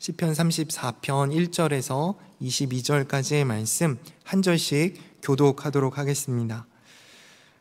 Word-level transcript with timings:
시편 0.00 0.32
34편 0.32 1.50
1절에서 1.50 2.14
22절까지의 2.40 3.44
말씀 3.44 3.98
한 4.24 4.40
절씩 4.40 4.96
교독하도록 5.22 5.98
하겠습니다. 5.98 6.66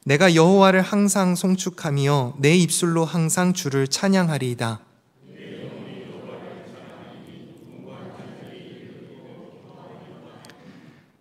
내가 0.05 0.33
여호와를 0.35 0.81
항상 0.81 1.35
송축하며 1.35 2.35
내 2.39 2.55
입술로 2.55 3.03
항상 3.03 3.51
주를 3.51 3.89
찬양하리이다. 3.89 4.79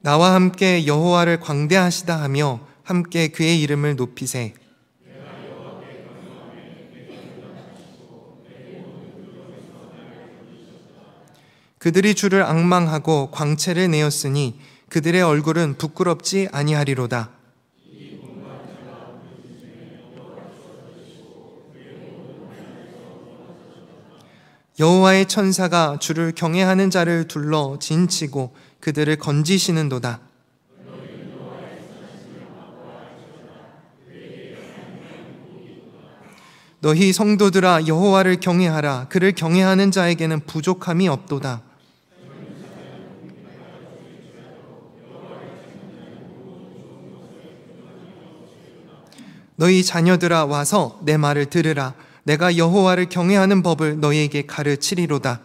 나와 0.00 0.34
함께 0.34 0.86
여호와를 0.86 1.40
광대하시다 1.40 2.22
하며 2.22 2.60
함께 2.84 3.26
그의 3.26 3.60
이름을 3.62 3.96
높이세. 3.96 4.54
그들이 11.78 12.14
주를 12.14 12.42
악망하고 12.42 13.30
광채를 13.30 13.90
내었으니 13.90 14.58
그들의 14.88 15.22
얼굴은 15.22 15.78
부끄럽지 15.78 16.48
아니하리로다. 16.50 17.30
여호와의 24.80 25.26
천사가 25.26 25.98
주를 26.00 26.32
경외하는 26.32 26.90
자를 26.90 27.26
둘러 27.26 27.78
진치고 27.80 28.54
그들을 28.80 29.16
건지시는도다. 29.16 30.20
너희 36.80 37.12
성도들아 37.12 37.88
여호와를 37.88 38.38
경외하라 38.38 39.08
그를 39.08 39.32
경외하는 39.32 39.90
자에게는 39.90 40.46
부족함이 40.46 41.08
없도다. 41.08 41.67
너희 49.58 49.82
자녀들아 49.82 50.44
와서 50.44 51.00
내 51.02 51.16
말을 51.16 51.46
들으라 51.46 51.94
내가 52.22 52.56
여호와를 52.56 53.08
경외하는 53.08 53.64
법을 53.64 53.98
너희에게 53.98 54.46
가르치리로다. 54.46 55.40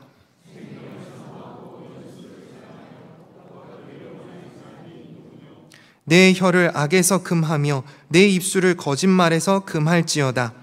내 6.03 6.31
혀를 6.36 6.72
악에서 6.75 7.23
금하며 7.23 7.83
내 8.09 8.28
입술을 8.28 8.78
거짓말에서 8.78 9.61
금할지어다. 9.61 10.53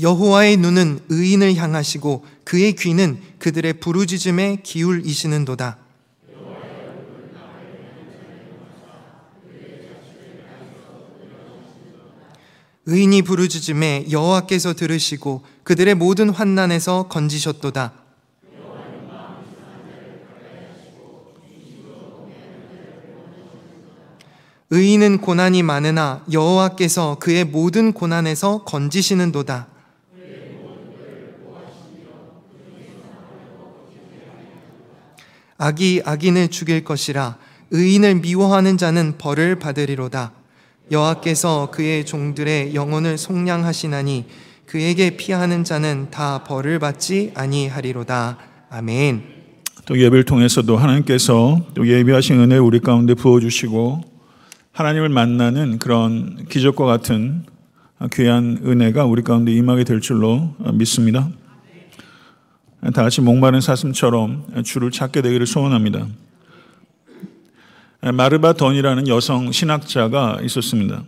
여호와의 0.00 0.56
눈은 0.56 1.00
의인을 1.10 1.56
향하시고 1.56 2.24
그의 2.44 2.72
귀는 2.72 3.20
그들의 3.40 3.74
부르짖음에 3.74 4.60
기울이시는도다. 4.62 5.79
의인이 12.86 13.22
부르짖음에 13.22 14.06
여호와께서 14.10 14.74
들으시고 14.74 15.42
그들의 15.64 15.94
모든 15.94 16.30
환난에서 16.30 17.08
건지셨도다. 17.08 17.92
의인은 24.72 25.20
고난이 25.20 25.62
많으나 25.64 26.24
여호와께서 26.30 27.18
그의 27.18 27.44
모든 27.44 27.92
고난에서 27.92 28.64
건지시는도다. 28.64 29.66
악이 35.58 36.02
악인을 36.06 36.48
죽일 36.48 36.84
것이라 36.84 37.36
의인을 37.70 38.14
미워하는 38.16 38.78
자는 38.78 39.18
벌을 39.18 39.58
받으리로다. 39.58 40.39
여호와께서 40.90 41.70
그의 41.70 42.04
종들의 42.04 42.74
영혼을 42.74 43.16
속량하시나니 43.16 44.24
그에게 44.66 45.16
피하는 45.16 45.64
자는 45.64 46.08
다 46.10 46.44
벌을 46.44 46.78
받지 46.78 47.32
아니하리로다. 47.34 48.38
아멘. 48.70 49.22
또 49.86 49.98
예배를 49.98 50.24
통해서도 50.24 50.76
하나님께서 50.76 51.60
또 51.74 51.86
예비하신 51.88 52.38
은혜 52.40 52.56
우리 52.56 52.80
가운데 52.80 53.14
부어주시고 53.14 54.02
하나님을 54.72 55.08
만나는 55.08 55.78
그런 55.78 56.46
기적과 56.48 56.84
같은 56.84 57.44
귀한 58.12 58.60
은혜가 58.64 59.04
우리 59.04 59.22
가운데 59.22 59.52
임하게 59.52 59.84
될 59.84 60.00
줄로 60.00 60.54
믿습니다. 60.74 61.28
다 62.94 63.02
같이 63.02 63.20
목마른 63.20 63.60
사슴처럼 63.60 64.62
주를 64.64 64.90
찾게 64.90 65.22
되기를 65.22 65.46
소원합니다. 65.46 66.06
마르바 68.02 68.54
던이라는 68.54 69.08
여성 69.08 69.52
신학자가 69.52 70.40
있었습니다. 70.42 71.04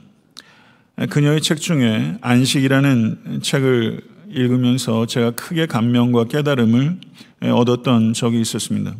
그녀의 1.09 1.41
책 1.41 1.59
중에 1.61 2.19
안식이라는 2.21 3.41
책을 3.43 4.01
읽으면서 4.29 5.07
제가 5.07 5.31
크게 5.33 5.67
감명과 5.67 6.25
깨달음을 6.25 6.99
얻었던 7.41 8.13
적이 8.13 8.41
있었습니다. 8.43 8.95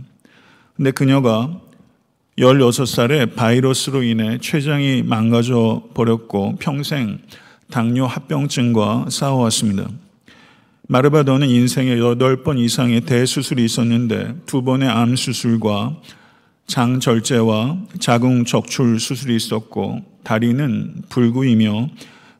근데 0.77 0.91
그녀가 0.91 1.61
16살에 2.39 3.35
바이러스로 3.35 4.03
인해 4.03 4.39
췌장이 4.39 5.03
망가져 5.03 5.83
버렸고 5.95 6.57
평생 6.59 7.19
당뇨 7.71 8.07
합병증과 8.07 9.07
싸워왔습니다. 9.11 9.89
마르바도는 10.89 11.49
인생에 11.49 11.97
8번 11.97 12.59
이상의 12.59 13.03
대수술이 13.03 13.65
있었는데 13.65 14.35
두 14.47 14.63
번의 14.63 14.89
암 14.89 15.15
수술과 15.15 15.97
장 16.73 17.01
절제와 17.01 17.77
자궁 18.01 18.47
적출 18.47 18.99
수술이 18.99 19.37
있었고 19.37 20.01
다리는 20.25 21.03
불구이며 21.11 21.91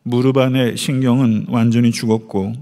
무릎 0.05 0.39
안의 0.39 0.79
신경은 0.79 1.49
완전히 1.51 1.91
죽었고 1.91 2.55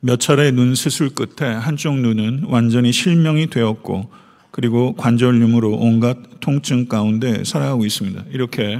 몇 0.00 0.20
차례 0.20 0.50
눈 0.50 0.74
수술 0.74 1.08
끝에 1.08 1.50
한쪽 1.50 1.98
눈은 1.98 2.44
완전히 2.48 2.92
실명이 2.92 3.46
되었고 3.46 4.10
그리고 4.50 4.94
관절염으로 4.96 5.70
온갖 5.70 6.18
통증 6.40 6.84
가운데 6.84 7.44
살아가고 7.44 7.86
있습니다. 7.86 8.24
이렇게 8.30 8.78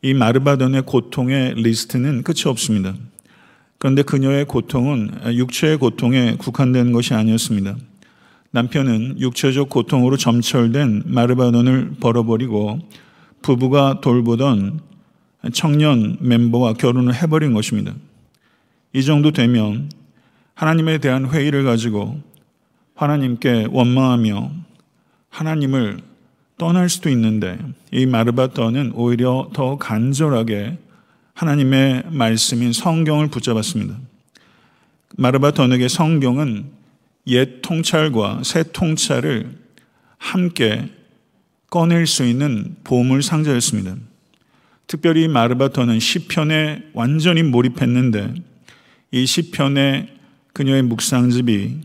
이 0.00 0.14
마르바 0.14 0.51
던의 0.51 0.82
고통의 0.82 1.54
리스트는 1.56 2.22
끝이 2.22 2.42
없습니다. 2.46 2.94
그런데 3.78 4.02
그녀의 4.02 4.44
고통은 4.44 5.10
육체의 5.34 5.78
고통에 5.78 6.36
국한된 6.38 6.92
것이 6.92 7.14
아니었습니다. 7.14 7.78
남편은 8.54 9.18
육체적 9.18 9.68
고통으로 9.68 10.16
점철된 10.16 11.02
마르바 11.06 11.50
던을 11.50 11.94
버려버리고 11.98 12.78
부부가 13.42 14.00
돌보던 14.00 14.78
청년 15.52 16.16
멤버와 16.20 16.74
결혼을 16.74 17.20
해버린 17.20 17.52
것입니다. 17.52 17.92
이 18.92 19.02
정도 19.02 19.32
되면 19.32 19.90
하나님에 20.54 20.98
대한 20.98 21.26
회의를 21.26 21.64
가지고 21.64 22.20
하나님께 22.94 23.66
원망하며 23.72 24.52
하나님을 25.30 25.98
떠날 26.56 26.88
수도 26.88 27.10
있는데 27.10 27.58
이 27.90 28.06
마르바돈은 28.06 28.92
오히려 28.94 29.50
더 29.52 29.78
간절하게 29.78 30.78
하나님의 31.34 32.04
말씀인 32.08 32.72
성경을 32.72 33.26
붙잡았습니다. 33.30 33.98
마르바돈에게 35.16 35.88
성경은 35.88 36.83
옛 37.26 37.62
통찰과 37.62 38.42
새 38.44 38.64
통찰을 38.72 39.50
함께 40.18 40.90
꺼낼 41.70 42.06
수 42.06 42.24
있는 42.24 42.76
보물 42.84 43.22
상자였습니다. 43.22 43.96
특별히 44.86 45.28
마르바토는 45.28 45.98
시편에 45.98 46.90
완전히 46.92 47.42
몰입했는데 47.42 48.34
이 49.10 49.26
시편의 49.26 50.08
그녀의 50.52 50.82
묵상집이 50.82 51.80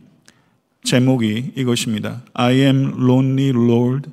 제목이 0.84 1.54
이것입니다. 1.56 2.22
I 2.34 2.56
am 2.56 2.94
lonely 2.98 3.50
Lord, 3.50 4.10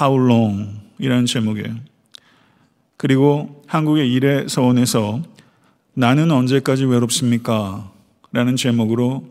how 0.00 0.16
long? 0.16 0.80
이라는 0.98 1.26
제목이에요. 1.26 1.76
그리고 2.96 3.62
한국의 3.66 4.12
일례서원에서 4.12 5.22
나는 5.94 6.30
언제까지 6.30 6.84
외롭습니까? 6.84 7.90
라는 8.32 8.56
제목으로 8.56 9.26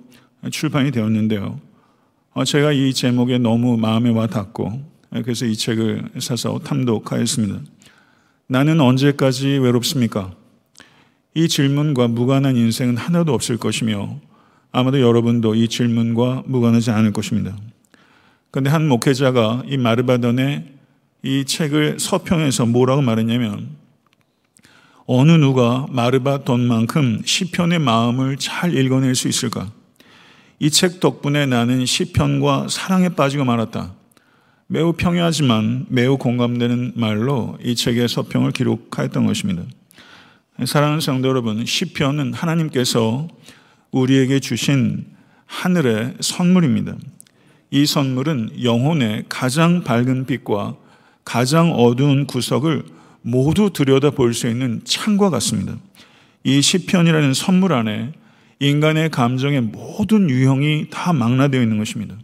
출판이 0.52 0.92
되었는데요. 0.92 1.60
어, 2.34 2.44
제가 2.44 2.72
이 2.72 2.94
제목에 2.94 3.38
너무 3.38 3.78
마음에 3.78 4.10
와 4.10 4.28
닿고 4.28 4.84
그래서 5.24 5.46
이 5.46 5.56
책을 5.56 6.10
사서 6.20 6.60
탐독하였습니다. 6.60 7.60
나는 8.48 8.80
언제까지 8.80 9.48
외롭습니까? 9.58 10.34
이 11.34 11.48
질문과 11.48 12.08
무관한 12.08 12.56
인생은 12.56 12.98
하나도 12.98 13.34
없을 13.34 13.58
것이며 13.58 14.20
아마도 14.72 15.02
여러분도 15.02 15.56
이 15.56 15.68
질문과 15.68 16.44
무관하지 16.46 16.92
않을 16.92 17.14
것입니다. 17.14 17.56
그런데 18.52 18.70
한 18.70 18.88
목회자가 18.88 19.64
이 19.68 19.78
마르바던의 19.78 20.66
이 21.24 21.46
책을 21.46 22.00
서평에서 22.00 22.68
뭐라고 22.68 23.02
말했냐면 23.02 23.70
어느 25.06 25.32
누가 25.32 25.86
마르바 25.90 26.44
돈만큼 26.44 27.22
시편의 27.26 27.80
마음을 27.80 28.38
잘 28.38 28.76
읽어낼 28.76 29.16
수 29.16 29.28
있을까? 29.28 29.72
이 30.60 30.70
책 30.72 31.00
덕분에 31.00 31.46
나는 31.46 31.86
시편과 31.86 32.68
사랑에 32.70 33.10
빠지고 33.10 33.46
말았다. 33.46 33.94
매우 34.68 34.94
평이하지만 34.94 35.86
매우 35.90 36.18
공감되는 36.18 36.94
말로 36.96 37.58
이 37.64 37.76
책의 37.76 38.10
서평을 38.10 38.52
기록하였던 38.52 39.26
것입니다. 39.26 39.64
사랑하는 40.66 41.00
성도 41.00 41.30
여러분, 41.30 41.66
시편은 41.66 42.34
하나님께서 42.34 43.28
우리에게 43.92 44.40
주신 44.40 45.06
하늘의 45.46 46.16
선물입니다. 46.20 46.96
이 47.70 47.86
선물은 47.86 48.64
영혼의 48.64 49.26
가장 49.30 49.84
밝은 49.84 50.26
빛과 50.26 50.76
가장 51.24 51.72
어두운 51.74 52.26
구석을 52.26 52.84
모두 53.22 53.70
들여다 53.72 54.12
볼 54.12 54.34
수 54.34 54.48
있는 54.48 54.82
창과 54.84 55.30
같습니다. 55.30 55.76
이 56.44 56.62
시편이라는 56.62 57.34
선물 57.34 57.74
안에 57.74 58.14
인간의 58.60 59.10
감정의 59.10 59.62
모든 59.62 60.30
유형이 60.30 60.88
다 60.90 61.14
망라되어 61.14 61.62
있는 61.62 61.78
것입니다. 61.78 62.16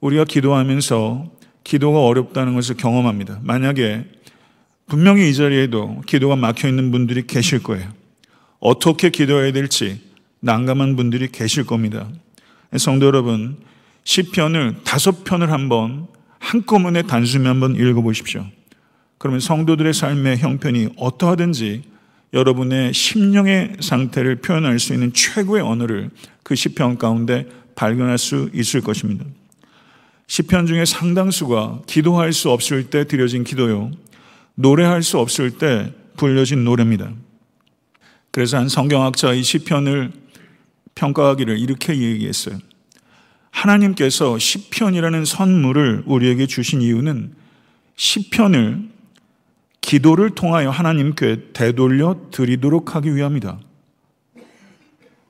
우리가 0.00 0.24
기도하면서 0.24 1.30
기도가 1.64 2.04
어렵다는 2.04 2.54
것을 2.54 2.76
경험합니다. 2.76 3.40
만약에 3.42 4.04
분명히 4.86 5.30
이 5.30 5.34
자리에도 5.34 6.02
기도가 6.06 6.36
막혀 6.36 6.68
있는 6.68 6.90
분들이 6.90 7.26
계실 7.26 7.62
거예요. 7.62 7.88
어떻게 8.58 9.10
기도해야 9.10 9.52
될지 9.52 10.00
난감한 10.40 10.96
분들이 10.96 11.30
계실 11.30 11.64
겁니다. 11.64 12.08
성도 12.76 13.06
여러분, 13.06 13.58
시편을 14.04 14.76
다섯 14.84 15.24
편을 15.24 15.52
한번 15.52 16.08
한꺼번에 16.38 17.02
단숨에 17.02 17.46
한번 17.46 17.76
읽어보십시오. 17.76 18.44
그러면 19.18 19.38
성도들의 19.38 19.94
삶의 19.94 20.38
형편이 20.38 20.88
어떠하든지 20.96 21.82
여러분의 22.32 22.94
심령의 22.94 23.76
상태를 23.80 24.36
표현할 24.36 24.78
수 24.78 24.94
있는 24.94 25.12
최고의 25.12 25.62
언어를 25.62 26.10
그 26.42 26.54
시편 26.54 26.98
가운데 26.98 27.46
발견할 27.74 28.18
수 28.18 28.50
있을 28.54 28.80
것입니다. 28.80 29.24
시편 30.26 30.66
중에 30.66 30.84
상당수가 30.84 31.82
기도할 31.86 32.32
수 32.32 32.50
없을 32.50 32.88
때 32.88 33.06
드려진 33.06 33.44
기도요. 33.44 33.90
노래할 34.54 35.02
수 35.02 35.18
없을 35.18 35.50
때 35.50 35.92
불려진 36.16 36.64
노래입니다. 36.64 37.12
그래서 38.30 38.56
한 38.56 38.68
성경학자 38.68 39.34
이 39.34 39.42
시편을 39.42 40.12
평가하기를 40.94 41.58
이렇게 41.58 41.96
얘기했어요. 41.98 42.58
하나님께서 43.50 44.38
시편이라는 44.38 45.24
선물을 45.26 46.04
우리에게 46.06 46.46
주신 46.46 46.80
이유는 46.80 47.34
시편을 47.96 48.91
기도를 49.82 50.30
통하여 50.30 50.70
하나님께 50.70 51.52
되돌려 51.52 52.16
드리도록 52.30 52.96
하기 52.96 53.14
위함이다. 53.14 53.60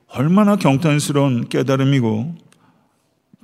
얼마나 0.07 0.55
경탄스러운 0.55 1.49
깨달음이고 1.49 2.35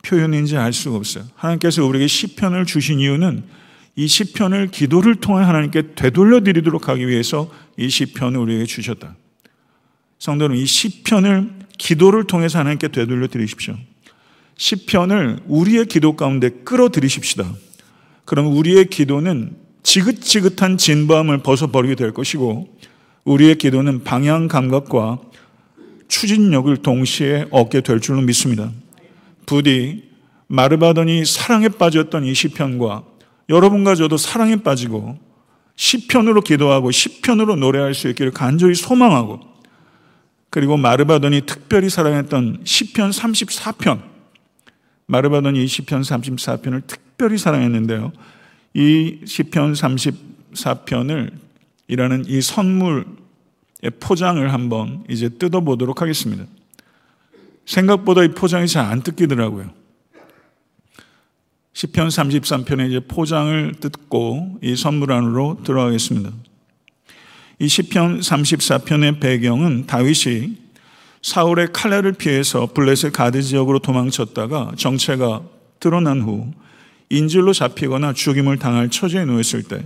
표현인지 0.03 0.55
알 0.55 0.71
수가 0.71 0.95
없어요. 0.95 1.25
하나님께서 1.35 1.83
우리에게 1.83 2.07
시편을 2.07 2.65
주신 2.65 2.99
이유는 2.99 3.43
이 3.95 4.07
시편을 4.07 4.67
기도를 4.67 5.15
통해 5.15 5.43
하나님께 5.43 5.95
되돌려 5.95 6.39
드리도록 6.39 6.87
하기 6.87 7.05
위해서 7.07 7.51
이 7.75 7.89
시편을 7.89 8.39
우리에게 8.39 8.65
주셨다. 8.65 9.15
성도는 10.19 10.55
이 10.55 10.65
시편을 10.65 11.49
기도를 11.77 12.25
통해서 12.25 12.59
하나님께 12.59 12.89
되돌려 12.89 13.27
드리십시오. 13.27 13.75
시편을 14.55 15.39
우리의 15.47 15.85
기도 15.87 16.15
가운데 16.15 16.49
끌어들이십시다. 16.49 17.51
그럼 18.25 18.55
우리의 18.55 18.85
기도는 18.85 19.55
지긋지긋한 19.83 20.77
진부함을 20.77 21.39
벗어버리게 21.39 21.95
될 21.95 22.11
것이고 22.11 22.67
우리의 23.23 23.55
기도는 23.55 24.03
방향 24.03 24.47
감각과 24.47 25.19
추진력을 26.07 26.75
동시에 26.77 27.45
얻게 27.51 27.81
될 27.81 27.99
줄로 27.99 28.21
믿습니다. 28.21 28.71
부디 29.45 30.09
마르바더니 30.47 31.25
사랑에 31.25 31.69
빠졌던 31.69 32.25
이 32.25 32.33
시편과 32.33 33.03
여러분과 33.49 33.95
저도 33.95 34.17
사랑에 34.17 34.57
빠지고 34.57 35.17
시편으로 35.75 36.41
기도하고 36.41 36.91
시편으로 36.91 37.55
노래할 37.55 37.93
수 37.93 38.09
있기를 38.09 38.31
간절히 38.31 38.75
소망하고 38.75 39.39
그리고 40.49 40.77
마르바더니 40.77 41.41
특별히 41.45 41.89
사랑했던 41.89 42.61
시편 42.63 43.11
34편 43.11 44.01
마르바더니 45.05 45.63
이 45.63 45.67
시편 45.67 46.01
34편을 46.01 46.85
특별히 46.85 47.37
사랑했는데요. 47.37 48.11
이 48.73 49.19
시편 49.25 49.73
34편을 49.73 51.31
이라는 51.87 52.25
이 52.27 52.41
선물의 52.41 53.05
포장을 53.99 54.53
한번 54.53 55.03
이제 55.09 55.29
뜯어보도록 55.29 56.01
하겠습니다. 56.01 56.45
생각보다 57.65 58.23
이 58.23 58.29
포장이 58.29 58.67
잘 58.67 58.85
안 58.85 59.01
뜯기더라고요. 59.01 59.71
시편 61.73 62.09
33편의 62.09 62.89
이제 62.89 62.99
포장을 62.99 63.73
뜯고 63.79 64.59
이 64.61 64.75
선물 64.75 65.13
안으로 65.13 65.61
들어가겠습니다. 65.63 66.31
이 67.59 67.67
시편 67.67 68.19
34편의 68.19 69.19
배경은 69.19 69.85
다윗이 69.85 70.57
사울의 71.21 71.69
칼날을 71.73 72.13
피해서 72.13 72.67
블레셋 72.67 73.13
가드 73.13 73.41
지역으로 73.41 73.79
도망쳤다가 73.79 74.73
정체가 74.77 75.41
드러난 75.79 76.21
후 76.21 76.51
인질로 77.09 77.53
잡히거나 77.53 78.13
죽임을 78.13 78.57
당할 78.57 78.89
처지에 78.89 79.25
놓였을 79.25 79.63
때 79.63 79.83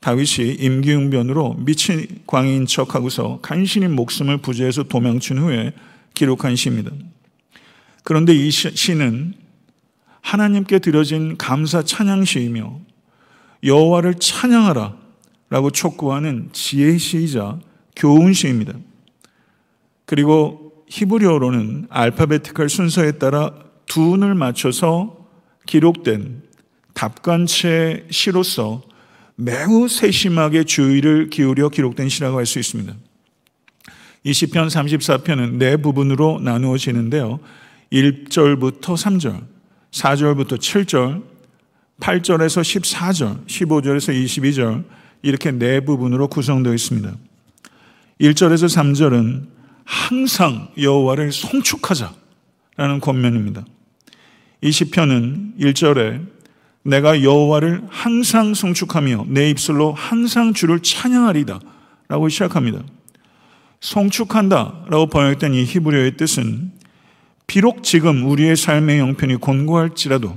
다윗이 0.00 0.54
임기응변으로 0.58 1.54
미친 1.58 2.06
광인 2.26 2.66
척하고서 2.66 3.38
간신히 3.40 3.88
목숨을 3.88 4.38
부재해서 4.38 4.82
도망친 4.84 5.38
후에 5.38 5.72
기록한 6.14 6.56
시입니다. 6.56 6.90
그런데 8.02 8.34
이 8.34 8.50
시는 8.50 9.34
하나님께 10.20 10.80
드려진 10.80 11.36
감사 11.38 11.82
찬양 11.82 12.24
시이며 12.24 12.80
여호와를 13.64 14.16
찬양하라 14.16 14.96
라고 15.50 15.70
촉구하는 15.70 16.50
지혜 16.52 16.98
시이자 16.98 17.60
교훈 17.94 18.32
시입니다. 18.32 18.74
그리고 20.04 20.84
히브리어로는 20.88 21.86
알파베티컬 21.90 22.68
순서에 22.68 23.12
따라 23.12 23.54
두 23.86 24.12
운을 24.12 24.34
맞춰서 24.34 25.21
기록된 25.66 26.42
답관체 26.94 28.06
시로서 28.10 28.82
매우 29.34 29.88
세심하게 29.88 30.64
주의를 30.64 31.30
기울여 31.30 31.68
기록된 31.70 32.08
시라고 32.08 32.38
할 32.38 32.46
수 32.46 32.58
있습니다. 32.58 32.94
이 34.24 34.32
시편 34.32 34.68
34편은 34.68 35.54
네 35.54 35.76
부분으로 35.76 36.40
나누어지는데요. 36.40 37.40
1절부터 37.92 38.94
3절, 38.94 39.44
4절부터 39.90 40.58
7절, 40.58 41.22
8절에서 42.00 42.62
14절, 42.62 43.46
15절에서 43.46 44.24
22절 44.24 44.84
이렇게 45.22 45.50
네 45.50 45.80
부분으로 45.80 46.28
구성되어 46.28 46.72
있습니다. 46.72 47.16
1절에서 48.20 48.66
3절은 48.66 49.46
항상 49.84 50.68
여호와를 50.80 51.32
송축하자라는 51.32 53.00
권면입니다. 53.00 53.64
이 54.62 54.70
시편은 54.70 55.54
1절에 55.58 56.24
내가 56.84 57.22
여호와를 57.22 57.82
항상 57.88 58.54
송축하며 58.54 59.26
내 59.28 59.50
입술로 59.50 59.92
항상 59.92 60.54
주를 60.54 60.80
찬양하리다 60.80 61.60
라고 62.08 62.28
시작합니다. 62.28 62.82
송축한다 63.80 64.86
라고 64.88 65.06
번역된 65.06 65.54
이 65.54 65.64
히브리어의 65.64 66.16
뜻은 66.16 66.70
비록 67.48 67.82
지금 67.82 68.24
우리의 68.24 68.56
삶의 68.56 69.00
형편이 69.00 69.36
곤고할지라도 69.36 70.36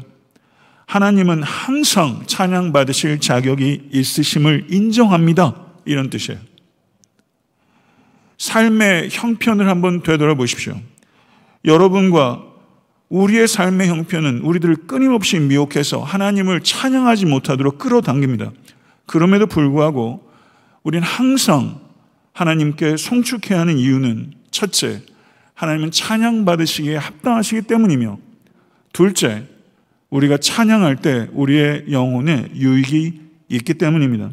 하나님은 0.88 1.44
항상 1.44 2.24
찬양받으실 2.25 3.20
자격이 3.20 3.89
있으심을 3.91 4.67
인정합니다. 4.72 5.55
이런 5.86 6.10
뜻이에요. 6.10 6.39
삶의 8.39 9.10
형편을 9.12 9.70
한번 9.70 10.01
되돌아보십시오. 10.01 10.79
여러분과 11.63 12.54
우리의 13.09 13.47
삶의 13.47 13.88
형편은 13.88 14.39
우리들을 14.39 14.88
끊임없이 14.88 15.39
미혹해서 15.39 16.01
하나님을 16.01 16.62
찬양하지 16.62 17.25
못하도록 17.25 17.77
끌어당깁니다. 17.77 18.51
그럼에도 19.05 19.45
불구하고 19.45 20.27
우리는 20.83 21.05
항상 21.05 21.79
하나님께 22.33 22.97
송축해야 22.97 23.59
하는 23.62 23.77
이유는 23.77 24.33
첫째, 24.51 25.01
하나님은 25.53 25.91
찬양받으시기에 25.91 26.97
합당하시기 26.97 27.63
때문이며 27.63 28.17
둘째, 28.91 29.47
우리가 30.09 30.38
찬양할 30.38 30.97
때 30.97 31.29
우리의 31.33 31.85
영혼에 31.91 32.50
유익이 32.55 33.21
있기 33.50 33.74
때문입니다. 33.75 34.31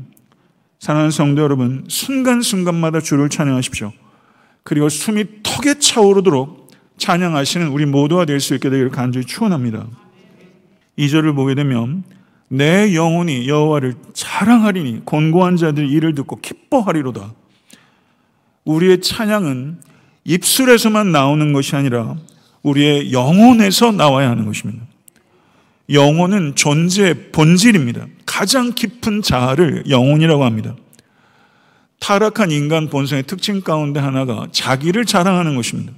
사랑하는 0.78 1.10
성도 1.10 1.42
여러분, 1.42 1.84
순간순간마다 1.88 3.00
주를 3.00 3.28
찬양하십시오. 3.28 3.92
그리고 4.64 4.88
숨이 4.88 5.24
턱에 5.42 5.78
차오르도록 5.78 6.61
찬양하시는 7.02 7.66
우리 7.68 7.84
모두가 7.84 8.24
될 8.24 8.38
수 8.38 8.54
있게 8.54 8.70
되기를 8.70 8.90
간절히 8.90 9.26
축원합니다. 9.26 9.86
2절을 10.98 11.34
보게 11.34 11.54
되면 11.56 12.04
내 12.48 12.94
영혼이 12.94 13.48
여호와를 13.48 13.94
자랑하리니 14.12 15.04
곤고한 15.04 15.56
자들 15.56 15.90
이를 15.90 16.14
듣고 16.14 16.40
기뻐하리로다. 16.40 17.34
우리의 18.64 19.00
찬양은 19.00 19.78
입술에서만 20.24 21.10
나오는 21.10 21.52
것이 21.52 21.74
아니라 21.74 22.16
우리의 22.62 23.12
영혼에서 23.12 23.90
나와야 23.90 24.30
하는 24.30 24.44
것입니다. 24.46 24.84
영혼은 25.90 26.54
존재의 26.54 27.32
본질입니다. 27.32 28.06
가장 28.24 28.72
깊은 28.74 29.22
자아를 29.22 29.84
영혼이라고 29.88 30.44
합니다. 30.44 30.76
타락한 31.98 32.52
인간 32.52 32.88
본성의 32.88 33.24
특징 33.24 33.60
가운데 33.60 33.98
하나가 33.98 34.46
자기를 34.52 35.04
자랑하는 35.04 35.56
것입니다. 35.56 35.92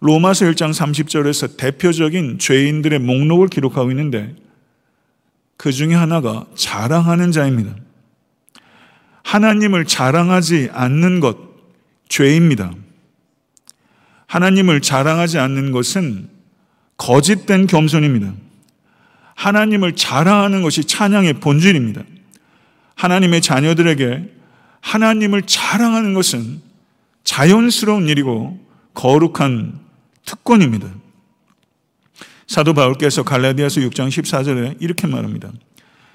로마서 0.00 0.46
1장 0.46 0.72
30절에서 0.72 1.56
대표적인 1.56 2.38
죄인들의 2.38 2.98
목록을 3.00 3.48
기록하고 3.48 3.90
있는데 3.90 4.34
그 5.56 5.72
중에 5.72 5.94
하나가 5.94 6.46
자랑하는 6.54 7.32
자입니다. 7.32 7.74
하나님을 9.22 9.84
자랑하지 9.84 10.70
않는 10.72 11.20
것, 11.20 11.36
죄입니다. 12.08 12.72
하나님을 14.26 14.80
자랑하지 14.80 15.38
않는 15.38 15.70
것은 15.72 16.28
거짓된 16.96 17.66
겸손입니다. 17.66 18.32
하나님을 19.34 19.96
자랑하는 19.96 20.62
것이 20.62 20.84
찬양의 20.84 21.34
본질입니다. 21.34 22.02
하나님의 22.94 23.42
자녀들에게 23.42 24.34
하나님을 24.80 25.42
자랑하는 25.42 26.14
것은 26.14 26.60
자연스러운 27.24 28.08
일이고 28.08 28.58
거룩한 28.94 29.89
특권입니다. 30.30 30.88
사도 32.46 32.72
바울께서 32.72 33.24
갈라디아서 33.24 33.80
6장 33.80 34.08
14절에 34.08 34.76
이렇게 34.80 35.08
말합니다. 35.08 35.52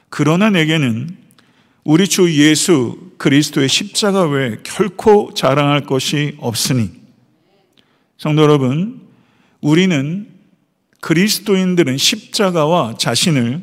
그러나 0.10 0.50
내게는 0.50 1.18
우리 1.84 2.08
주 2.08 2.34
예수 2.34 3.12
그리스도의 3.18 3.68
십자가 3.68 4.26
외에 4.26 4.58
결코 4.64 5.34
자랑할 5.34 5.82
것이 5.82 6.36
없으니 6.40 6.92
성도 8.18 8.42
여러분 8.44 9.02
우리는 9.60 10.28
그리스도인들은 11.02 11.98
십자가와 11.98 12.96
자신을 12.98 13.62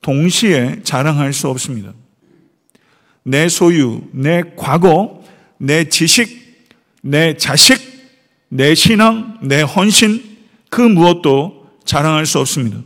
동시에 0.00 0.80
자랑할 0.84 1.32
수 1.32 1.48
없습니다. 1.48 1.92
내 3.22 3.48
소유, 3.48 4.02
내 4.12 4.42
과거, 4.56 5.22
내 5.58 5.88
지식, 5.88 6.66
내 7.02 7.36
자식, 7.36 7.85
내 8.48 8.74
신앙, 8.74 9.38
내 9.42 9.62
헌신, 9.62 10.22
그 10.70 10.80
무엇도 10.80 11.66
자랑할 11.84 12.26
수 12.26 12.38
없습니다. 12.38 12.78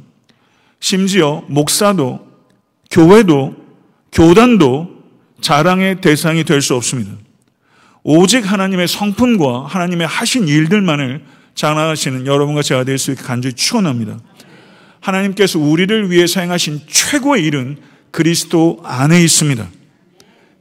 심지어 0.81 1.43
목사도, 1.49 2.27
교회도, 2.91 3.57
교단도 4.13 5.01
자랑의 5.41 6.01
대상이 6.01 6.45
될 6.45 6.61
수 6.63 6.75
없습니다. 6.75 7.13
오직 8.03 8.51
하나님의 8.51 8.89
성품과 8.89 9.67
하나님의 9.67 10.07
하신 10.07 10.49
일들만을 10.49 11.23
자랑하시는 11.55 12.27
여러분과 12.27 12.63
제가 12.63 12.85
될 12.85 12.99
수 12.99 13.11
있게 13.13 13.23
간절히 13.23 13.55
축원합니다. 13.55 14.19
하나님께서 15.01 15.59
우리를 15.59 16.11
위해서 16.11 16.41
행하신 16.41 16.81
최고의 16.87 17.45
일은 17.45 17.79
그리스도 18.11 18.81
안에 18.85 19.23
있습니다. 19.23 19.69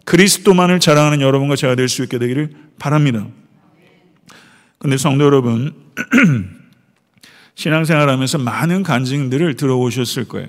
그리스도만을 0.06 0.80
자랑하는 0.80 1.22
여러분과 1.22 1.56
제가 1.56 1.76
될 1.76 1.88
수 1.90 2.04
있게 2.04 2.20
되기를 2.20 2.52
바랍니다. 2.78 3.26
근데 4.80 4.96
성도 4.98 5.26
여러분, 5.26 5.76
신앙생활 7.56 8.10
하면서 8.10 8.38
많은 8.38 8.84
간증들을 8.84 9.56
들어오셨을 9.56 10.26
거예요. 10.30 10.48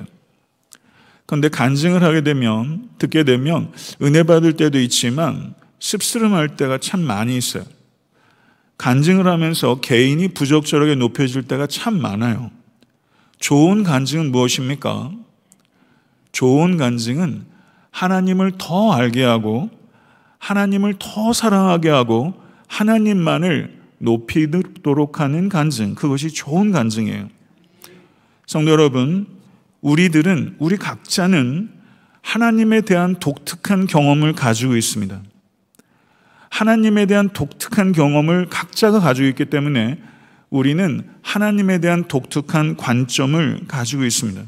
그런데 1.26 1.48
간증을 1.48 2.02
하게 2.04 2.20
되면, 2.22 2.88
듣게 2.98 3.24
되면 3.24 3.72
은혜 4.02 4.22
받을 4.22 4.52
때도 4.52 4.80
있지만 4.80 5.54
씁쓸름할 5.80 6.56
때가 6.56 6.78
참 6.78 7.00
많이 7.00 7.36
있어요. 7.36 7.64
간증을 8.78 9.26
하면서 9.26 9.80
개인이 9.80 10.26
부적절하게 10.28 10.94
높여질 10.94 11.42
때가 11.42 11.66
참 11.66 12.00
많아요. 12.00 12.50
좋은 13.40 13.82
간증은 13.82 14.30
무엇입니까? 14.30 15.10
좋은 16.30 16.76
간증은 16.76 17.46
하나님을 17.90 18.52
더 18.58 18.92
알게 18.92 19.24
하고 19.24 19.70
하나님을 20.38 20.94
더 20.98 21.32
사랑하게 21.32 21.88
하고 21.90 22.34
하나님만을 22.68 23.79
높이도록 24.00 25.20
하는 25.20 25.48
간증. 25.48 25.94
그것이 25.94 26.30
좋은 26.30 26.72
간증이에요. 26.72 27.28
성도 28.46 28.72
여러분, 28.72 29.26
우리들은, 29.80 30.56
우리 30.58 30.76
각자는 30.76 31.70
하나님에 32.22 32.80
대한 32.80 33.16
독특한 33.16 33.86
경험을 33.86 34.32
가지고 34.32 34.76
있습니다. 34.76 35.22
하나님에 36.50 37.06
대한 37.06 37.28
독특한 37.30 37.92
경험을 37.92 38.46
각자가 38.46 39.00
가지고 39.00 39.28
있기 39.28 39.46
때문에 39.46 40.00
우리는 40.50 41.08
하나님에 41.22 41.78
대한 41.78 42.04
독특한 42.08 42.76
관점을 42.76 43.66
가지고 43.68 44.04
있습니다. 44.04 44.42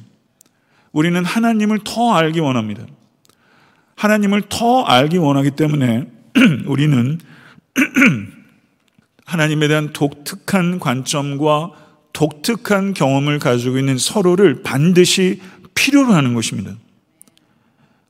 우리는 0.90 1.24
하나님을 1.24 1.80
더 1.84 2.12
알기 2.12 2.40
원합니다. 2.40 2.84
하나님을 3.94 4.42
더 4.48 4.82
알기 4.82 5.18
원하기 5.18 5.52
때문에 5.52 6.08
우리는 6.66 7.20
하나님에 9.24 9.68
대한 9.68 9.92
독특한 9.92 10.78
관점과 10.78 11.70
독특한 12.12 12.94
경험을 12.94 13.38
가지고 13.38 13.78
있는 13.78 13.96
서로를 13.98 14.62
반드시 14.62 15.40
필요로 15.74 16.12
하는 16.12 16.34
것입니다. 16.34 16.72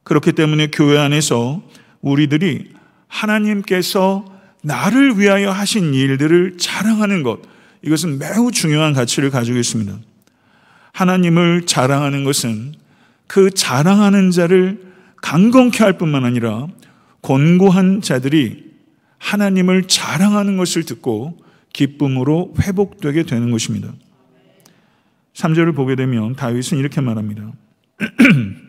그렇기 0.05 0.33
때문에 0.33 0.69
교회 0.69 0.99
안에서 0.99 1.63
우리들이 2.01 2.73
하나님께서 3.07 4.25
나를 4.63 5.19
위하여 5.19 5.51
하신 5.51 5.95
일들을 5.95 6.57
자랑하는 6.59 7.23
것, 7.23 7.41
이것은 7.83 8.19
매우 8.19 8.51
중요한 8.51 8.93
가치를 8.93 9.31
가지고 9.31 9.59
있습니다. 9.59 9.97
하나님을 10.93 11.67
자랑하는 11.67 12.25
것은 12.25 12.75
그 13.27 13.51
자랑하는 13.51 14.31
자를 14.31 14.93
강건케 15.23 15.83
할 15.83 15.99
뿐만 15.99 16.25
아니라 16.25 16.67
권고한 17.23 18.03
자들이 18.03 18.72
하나님을 19.23 19.85
자랑하는 19.85 20.57
것을 20.57 20.83
듣고 20.85 21.39
기쁨으로 21.73 22.53
회복되게 22.61 23.23
되는 23.23 23.53
것입니다. 23.53 23.93
3절을 25.35 25.75
보게 25.75 25.95
되면 25.97 26.35
다윗은 26.37 26.77
이렇게 26.79 27.01
말합니다. 27.01 27.53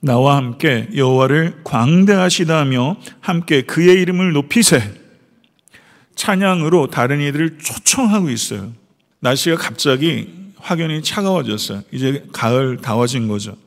나와 0.00 0.36
함께 0.38 0.88
여호와를 0.96 1.60
광대하시다며 1.62 2.96
함께 3.20 3.60
그의 3.62 4.00
이름을 4.00 4.32
높이세 4.32 4.94
찬양으로 6.16 6.88
다른 6.88 7.20
이들을 7.20 7.58
초청하고 7.58 8.30
있어요. 8.30 8.72
날씨가 9.20 9.56
갑자기 9.56 10.32
확연히 10.56 11.02
차가워졌어요. 11.02 11.82
이제 11.92 12.24
가을 12.32 12.78
다워진 12.78 13.28
거죠. 13.28 13.58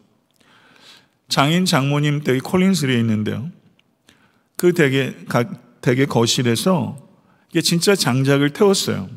장인 1.34 1.66
장모님 1.66 2.22
댁이 2.22 2.42
콜린스리에 2.42 2.96
있는데요. 3.00 3.50
그 4.56 4.72
댁의, 4.72 5.16
댁의 5.82 6.06
거실에서 6.06 7.00
이게 7.50 7.60
진짜 7.60 7.96
장작을 7.96 8.52
태웠어요. 8.52 9.10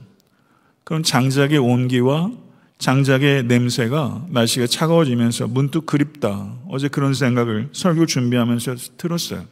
그럼 0.83 1.03
장작의 1.03 1.59
온기와 1.59 2.31
장작의 2.79 3.45
냄새가 3.45 4.29
날씨가 4.31 4.67
차가워지면서 4.67 5.49
문득 5.49 5.85
그립다. 5.85 6.55
어제 6.71 6.89
그런 6.89 7.13
생각을 7.13 7.69
설교 7.73 8.07
준비하면서 8.07 8.77
들었어요. 8.97 9.45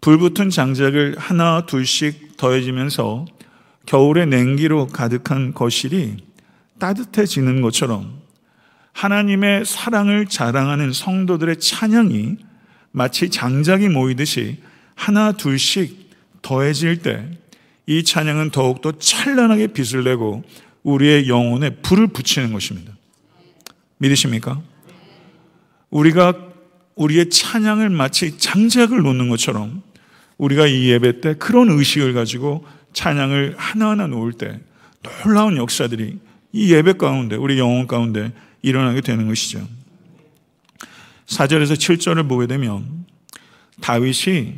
불 0.00 0.16
붙은 0.16 0.48
장작을 0.48 1.16
하나 1.18 1.66
둘씩 1.66 2.38
더해지면서 2.38 3.26
겨울의 3.84 4.28
냉기로 4.28 4.86
가득한 4.86 5.52
거실이 5.52 6.16
따뜻해지는 6.78 7.60
것처럼 7.60 8.25
하나님의 8.96 9.64
사랑을 9.64 10.26
자랑하는 10.26 10.92
성도들의 10.92 11.60
찬양이 11.60 12.36
마치 12.92 13.30
장작이 13.30 13.88
모이듯이 13.88 14.58
하나 14.94 15.32
둘씩 15.32 16.10
더해질 16.42 17.02
때 17.02 17.36
이 17.86 18.02
찬양은 18.02 18.50
더욱더 18.50 18.92
찬란하게 18.92 19.68
빛을 19.68 20.04
내고 20.04 20.42
우리의 20.82 21.28
영혼에 21.28 21.70
불을 21.70 22.08
붙이는 22.08 22.52
것입니다. 22.52 22.92
믿으십니까? 23.98 24.60
우리가 25.90 26.34
우리의 26.96 27.30
찬양을 27.30 27.90
마치 27.90 28.38
장작을 28.38 29.02
놓는 29.02 29.28
것처럼 29.28 29.82
우리가 30.36 30.66
이 30.66 30.90
예배 30.90 31.20
때 31.20 31.34
그런 31.34 31.70
의식을 31.70 32.12
가지고 32.12 32.66
찬양을 32.92 33.54
하나하나 33.56 34.06
놓을 34.08 34.32
때 34.32 34.60
놀라운 35.02 35.56
역사들이 35.56 36.18
이 36.52 36.72
예배 36.72 36.94
가운데, 36.94 37.36
우리 37.36 37.58
영혼 37.58 37.86
가운데 37.86 38.32
일어나게 38.66 39.00
되는 39.00 39.28
것이죠. 39.28 39.66
4절에서 41.26 41.74
7절을 41.74 42.28
보게 42.28 42.48
되면 42.48 43.06
다윗이 43.80 44.54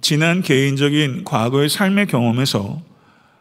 지난 0.00 0.40
개인적인 0.40 1.24
과거의 1.24 1.68
삶의 1.68 2.06
경험에서 2.06 2.80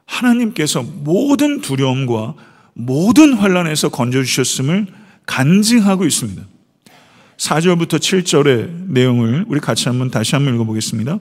하나님께서 0.06 0.84
모든 0.84 1.62
두려움과 1.62 2.34
모든 2.74 3.34
환란에서 3.34 3.90
건져 3.90 4.22
주셨음을 4.24 4.88
간증하고 5.26 6.06
있습니다. 6.06 6.42
4절부터 7.38 8.00
7절의 8.00 8.92
내용을 8.92 9.46
우리 9.48 9.62
같이 9.62 9.88
한번 9.88 10.12
다시 10.12 10.36
한번 10.36 10.56
읽어보겠습니다. 10.56 11.20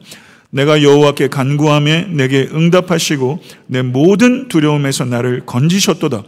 내가 0.50 0.82
여호와께 0.82 1.28
간구함에 1.28 2.06
내게 2.06 2.48
응답하시고 2.52 3.42
내 3.66 3.82
모든 3.82 4.48
두려움에서 4.48 5.04
나를 5.04 5.46
건지셨도다. 5.46 6.24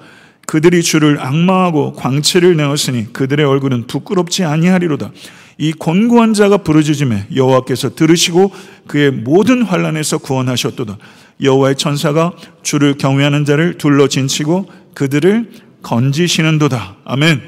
그들이 0.51 0.83
주를 0.83 1.21
악마하고 1.21 1.93
광채를 1.93 2.57
내었으니 2.57 3.13
그들의 3.13 3.47
얼굴은 3.47 3.87
부끄럽지 3.87 4.43
아니하리로다. 4.43 5.13
이 5.59 5.73
곤고한 5.73 6.35
자가 6.35 6.57
부르짖음에 6.57 7.29
여호와께서 7.37 7.95
들으시고 7.95 8.53
그의 8.89 9.13
모든 9.13 9.63
환란에서 9.63 10.19
구원하셨도다. 10.19 10.99
여호와의 11.41 11.77
천사가 11.77 12.33
주를 12.65 12.99
경외하는 12.99 13.45
자를 13.45 13.79
둘러 13.79 14.09
진치고 14.09 14.69
그들을 14.95 15.53
건지시는도다. 15.83 16.97
아멘. 17.05 17.43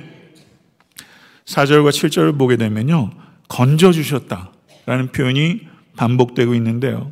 4절과 1.44 1.90
7절을 1.90 2.38
보게 2.38 2.56
되면요. 2.56 3.11
건져 3.49 3.90
주셨다라는 3.90 5.11
표현이 5.12 5.62
반복되고 5.97 6.54
있는데요. 6.54 7.11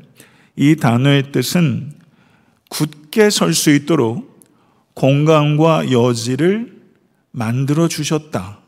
이 0.55 0.77
단어의 0.77 1.33
뜻은 1.33 1.95
굳게 2.69 3.31
설 3.31 3.55
수 3.55 3.71
있도록 3.71 4.30
공간과 5.01 5.91
여지를 5.91 6.79
만들어 7.31 7.89
주셨다. 7.89 8.59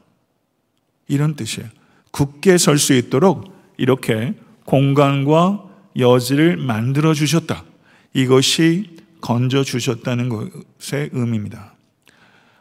이런 1.06 1.36
뜻이에요. 1.36 1.68
굳게 2.10 2.56
설 2.56 2.78
수 2.78 2.94
있도록 2.94 3.52
이렇게 3.76 4.32
공간과 4.64 5.62
여지를 5.98 6.56
만들어 6.56 7.12
주셨다. 7.12 7.64
이것이 8.14 8.96
건져 9.20 9.62
주셨다는 9.62 10.30
것의 10.30 11.10
의미입니다. 11.12 11.74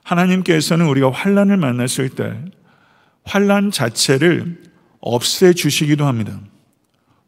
하나님께서는 0.04 0.86
우리가 0.88 1.10
환란을 1.10 1.56
만났을 1.56 2.10
때 2.10 2.44
환란 3.24 3.72
자체를 3.72 4.63
없애 5.00 5.54
주시기도 5.54 6.06
합니다. 6.06 6.38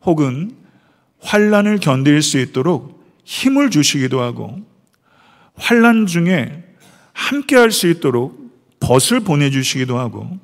혹은 0.01 0.57
환란을 1.21 1.77
견딜 1.77 2.21
수 2.21 2.37
있도록 2.37 3.01
힘을 3.23 3.69
주시기도 3.69 4.19
하고 4.19 4.72
환란 5.55 6.05
중에 6.07 6.63
함께 7.13 7.55
할 7.55 7.71
수 7.71 7.87
있도록 7.87 8.43
벗을 8.79 9.21
보내 9.21 9.49
주시기도 9.49 9.97
하고 9.97 10.37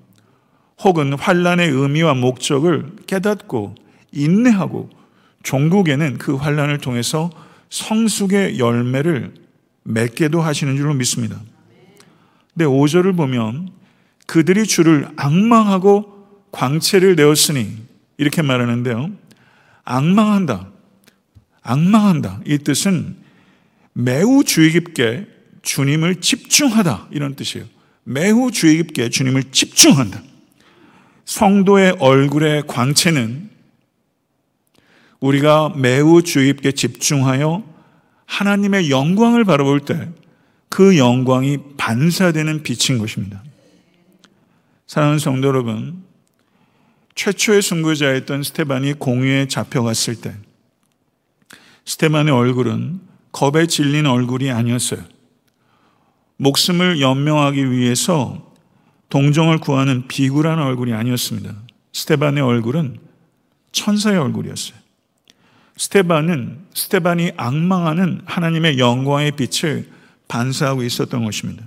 혹은 0.82 1.14
환란의 1.14 1.70
의미와 1.70 2.14
목적을 2.14 2.96
깨닫고 3.06 3.76
인내하고 4.12 4.90
종국에는 5.44 6.18
그 6.18 6.36
환란을 6.36 6.78
통해서 6.80 7.30
성숙의 7.70 8.60
열매를 8.60 9.34
맺게도 9.84 10.42
하시는 10.42 10.76
줄로 10.78 10.94
믿습니다. 10.94 11.40
근데 12.54 12.66
5절을 12.66 13.16
보면 13.16 13.70
그들이 14.26 14.66
주를 14.66 15.08
악망하고 15.16 16.28
광채를 16.52 17.16
내었으니 17.16 17.78
이렇게 18.18 18.42
말하는데요. 18.42 19.12
악망한다. 19.84 20.68
악망한다. 21.62 22.42
이 22.46 22.58
뜻은 22.60 23.18
매우 23.94 24.44
주의 24.44 24.72
깊게 24.72 25.28
주님을 25.62 26.22
집중하다. 26.22 27.10
이런 27.12 27.36
뜻이에요. 27.36 27.68
매우 28.04 28.52
주의 28.52 28.78
깊게 28.78 29.10
주님을 29.10 29.52
집중한다. 29.52 30.24
성도의 31.26 31.98
얼굴의 32.00 32.64
광채는 32.68 33.50
우리가 35.20 35.74
매우 35.76 36.24
주의 36.24 36.54
깊게 36.54 36.72
집중하여 36.72 37.64
하나님의 38.26 38.90
영광을 38.90 39.44
바라볼 39.44 39.82
때 39.82 40.10
그 40.70 40.98
영광이 40.98 41.58
반사되는 41.78 42.64
빛인 42.64 43.00
것입니다. 43.00 43.44
사랑하는 44.88 45.20
성도 45.20 45.48
여러분, 45.48 46.04
최초의 47.16 47.62
순교자였던 47.62 48.44
스테반이 48.44 48.94
공유에 48.94 49.48
잡혀갔을 49.48 50.22
때 50.22 50.36
스테반의 51.86 52.34
얼굴은 52.34 53.02
겁에 53.32 53.68
질린 53.68 54.06
얼굴이 54.06 54.52
아니었어요. 54.52 55.02
목숨을 56.38 57.02
연명하기 57.02 57.72
위해서 57.72 58.54
동정을 59.10 59.60
구하는 59.60 60.08
비굴한 60.08 60.60
얼굴이 60.60 60.94
아니었습니다. 60.94 61.54
스테반의 61.94 62.44
얼굴은 62.44 62.98
천사의 63.72 64.18
얼굴이었어요. 64.18 64.78
스테반은 65.78 66.66
스테반이 66.74 67.32
악망하는 67.38 68.22
하나님의 68.26 68.80
영광의 68.80 69.32
빛을 69.32 69.90
반사하고 70.28 70.84
있었던 70.84 71.24
것입니다. 71.26 71.66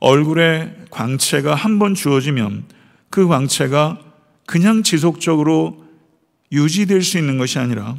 얼굴에 0.00 0.74
광채가 0.90 1.54
한 1.54 1.78
번 1.78 1.94
주어지면 1.94 2.64
그 3.10 3.26
광채가 3.26 4.00
그냥 4.46 4.82
지속적으로 4.82 5.84
유지될 6.52 7.02
수 7.02 7.16
있는 7.18 7.38
것이 7.38 7.58
아니라 7.58 7.96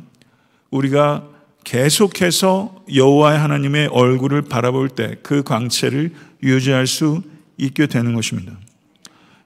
우리가 0.70 1.24
계속해서 1.66 2.86
여호와의 2.94 3.38
하나님의 3.40 3.88
얼굴을 3.88 4.44
바라볼 4.44 4.90
때 4.90 5.18
그 5.22 5.44
광채를 5.44 6.14
유지할 6.42 6.88
수 6.88 7.22
있게 7.58 7.88
되는 7.88 8.14
것입니다. 8.14 8.58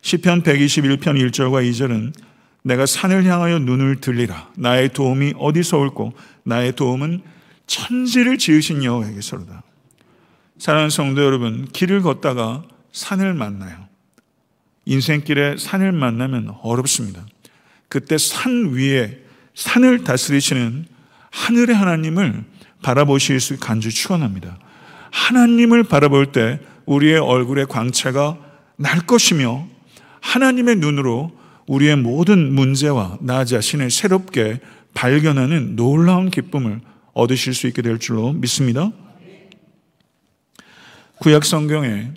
시편 0.02 0.44
121편 0.44 1.02
1절과 1.02 1.68
2절은 1.70 2.14
내가 2.64 2.86
산을 2.86 3.26
향하여 3.26 3.60
눈을 3.60 4.02
들리라. 4.02 4.52
나의 4.58 4.90
도움이 4.90 5.34
어디서 5.38 5.78
올고 5.78 6.14
나의 6.44 6.76
도움은 6.76 7.22
천지를 7.68 8.38
지으신 8.38 8.84
여호와에게서로다. 8.84 9.64
사랑하는 10.58 10.90
성도 10.90 11.24
여러분, 11.24 11.68
길을 11.72 12.02
걷다가 12.02 12.64
산을 12.92 13.34
만나요. 13.34 13.88
인생길에 14.86 15.56
산을 15.58 15.94
만나면 15.94 16.56
어렵습니다. 16.62 17.26
그때 17.88 18.18
산 18.18 18.74
위에 18.74 19.20
산을 19.56 20.04
다스리시는 20.04 20.86
하늘의 21.32 21.76
하나님을 21.76 22.44
바라보실 22.82 23.40
수 23.40 23.58
간주 23.60 23.92
축원합니다. 23.92 24.58
하나님을 25.12 25.84
바라볼 25.84 26.32
때 26.32 26.60
우리의 26.86 27.20
얼굴의 27.20 27.68
광채가 27.68 28.38
날 28.78 29.00
것이며 29.06 29.68
하나님의 30.22 30.78
눈으로 30.78 31.38
우리의 31.68 31.98
모든 31.98 32.54
문제와 32.54 33.18
나 33.22 33.46
자신을 33.46 33.92
새롭게 33.92 34.60
발견하는 34.94 35.76
놀라운 35.76 36.30
기쁨을 36.30 36.82
얻으실 37.14 37.54
수 37.54 37.68
있게 37.68 37.82
될 37.82 38.00
줄로 38.00 38.34
믿습니다. 38.34 38.92
구약 41.20 41.46
성경에 41.46 42.12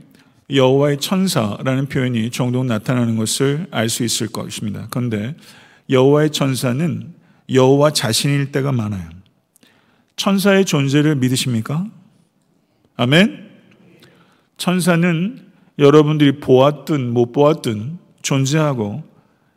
여호와의 0.51 0.99
천사라는 1.01 1.87
표현이 1.87 2.31
종종 2.31 2.67
나타나는 2.67 3.17
것을 3.17 3.67
알 3.71 3.89
수 3.89 4.05
있을 4.05 4.29
것입니다. 4.29 4.87
그런데 4.91 5.35
여호와의 5.91 6.31
천사는 6.31 7.13
여호와 7.51 7.93
자신일 7.93 8.53
때가 8.53 8.73
많아요. 8.73 9.09
천사의 10.17 10.65
존재를 10.65 11.17
믿으십니까? 11.17 11.87
아멘. 12.97 13.51
천사는 14.57 15.47
여러분들이 15.79 16.39
보았든 16.39 17.13
못 17.13 17.33
보았든 17.33 17.99
존재하고 18.23 19.03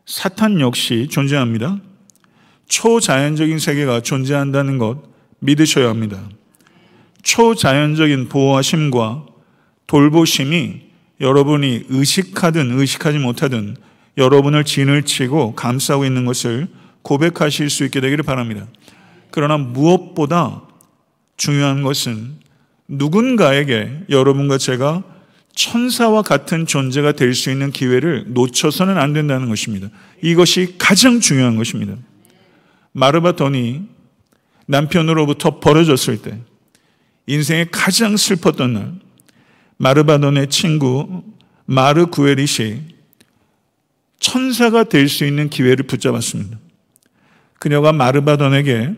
사탄 0.05 0.59
역시 0.59 1.07
존재합니다. 1.09 1.79
초자연적인 2.67 3.59
세계가 3.59 4.01
존재한다는 4.01 4.77
것 4.77 5.03
믿으셔야 5.39 5.89
합니다. 5.89 6.27
초자연적인 7.21 8.29
보호하심과 8.29 9.25
돌보심이 9.87 10.81
여러분이 11.21 11.85
의식하든 11.89 12.79
의식하지 12.79 13.19
못하든 13.19 13.77
여러분을 14.17 14.63
진을 14.63 15.03
치고 15.03 15.55
감싸고 15.55 16.05
있는 16.05 16.25
것을 16.25 16.67
고백하실 17.05 17.69
수 17.69 17.85
있게 17.85 18.01
되기를 18.01 18.23
바랍니다. 18.23 18.67
그러나 19.29 19.57
무엇보다 19.57 20.63
중요한 21.37 21.83
것은 21.83 22.33
누군가에게 22.87 24.05
여러분과 24.09 24.57
제가 24.57 25.03
천사와 25.53 26.23
같은 26.23 26.65
존재가 26.65 27.13
될 27.13 27.33
수 27.35 27.51
있는 27.51 27.71
기회를 27.71 28.25
놓쳐서는 28.29 28.97
안 28.97 29.13
된다는 29.13 29.49
것입니다. 29.49 29.89
이것이 30.21 30.75
가장 30.77 31.19
중요한 31.19 31.55
것입니다. 31.55 31.95
마르바돈이 32.93 33.83
남편으로부터 34.65 35.59
벌어졌을 35.59 36.21
때 36.21 36.39
인생에 37.27 37.65
가장 37.71 38.17
슬펐던 38.17 38.73
날 38.73 38.93
마르바돈의 39.77 40.49
친구 40.49 41.23
마르 41.65 42.07
구에릿이 42.07 42.81
천사가 44.19 44.85
될 44.85 45.07
수 45.07 45.23
있는 45.25 45.49
기회를 45.49 45.85
붙잡았습니다. 45.85 46.64
그녀가 47.65 47.91
마르바돈에게 47.91 48.93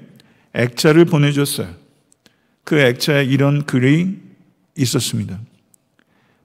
액자를 0.51 1.05
보내줬어요. 1.05 1.73
그 2.65 2.77
액자에 2.77 3.23
이런 3.23 3.65
글이 3.65 4.17
있었습니다. 4.75 5.39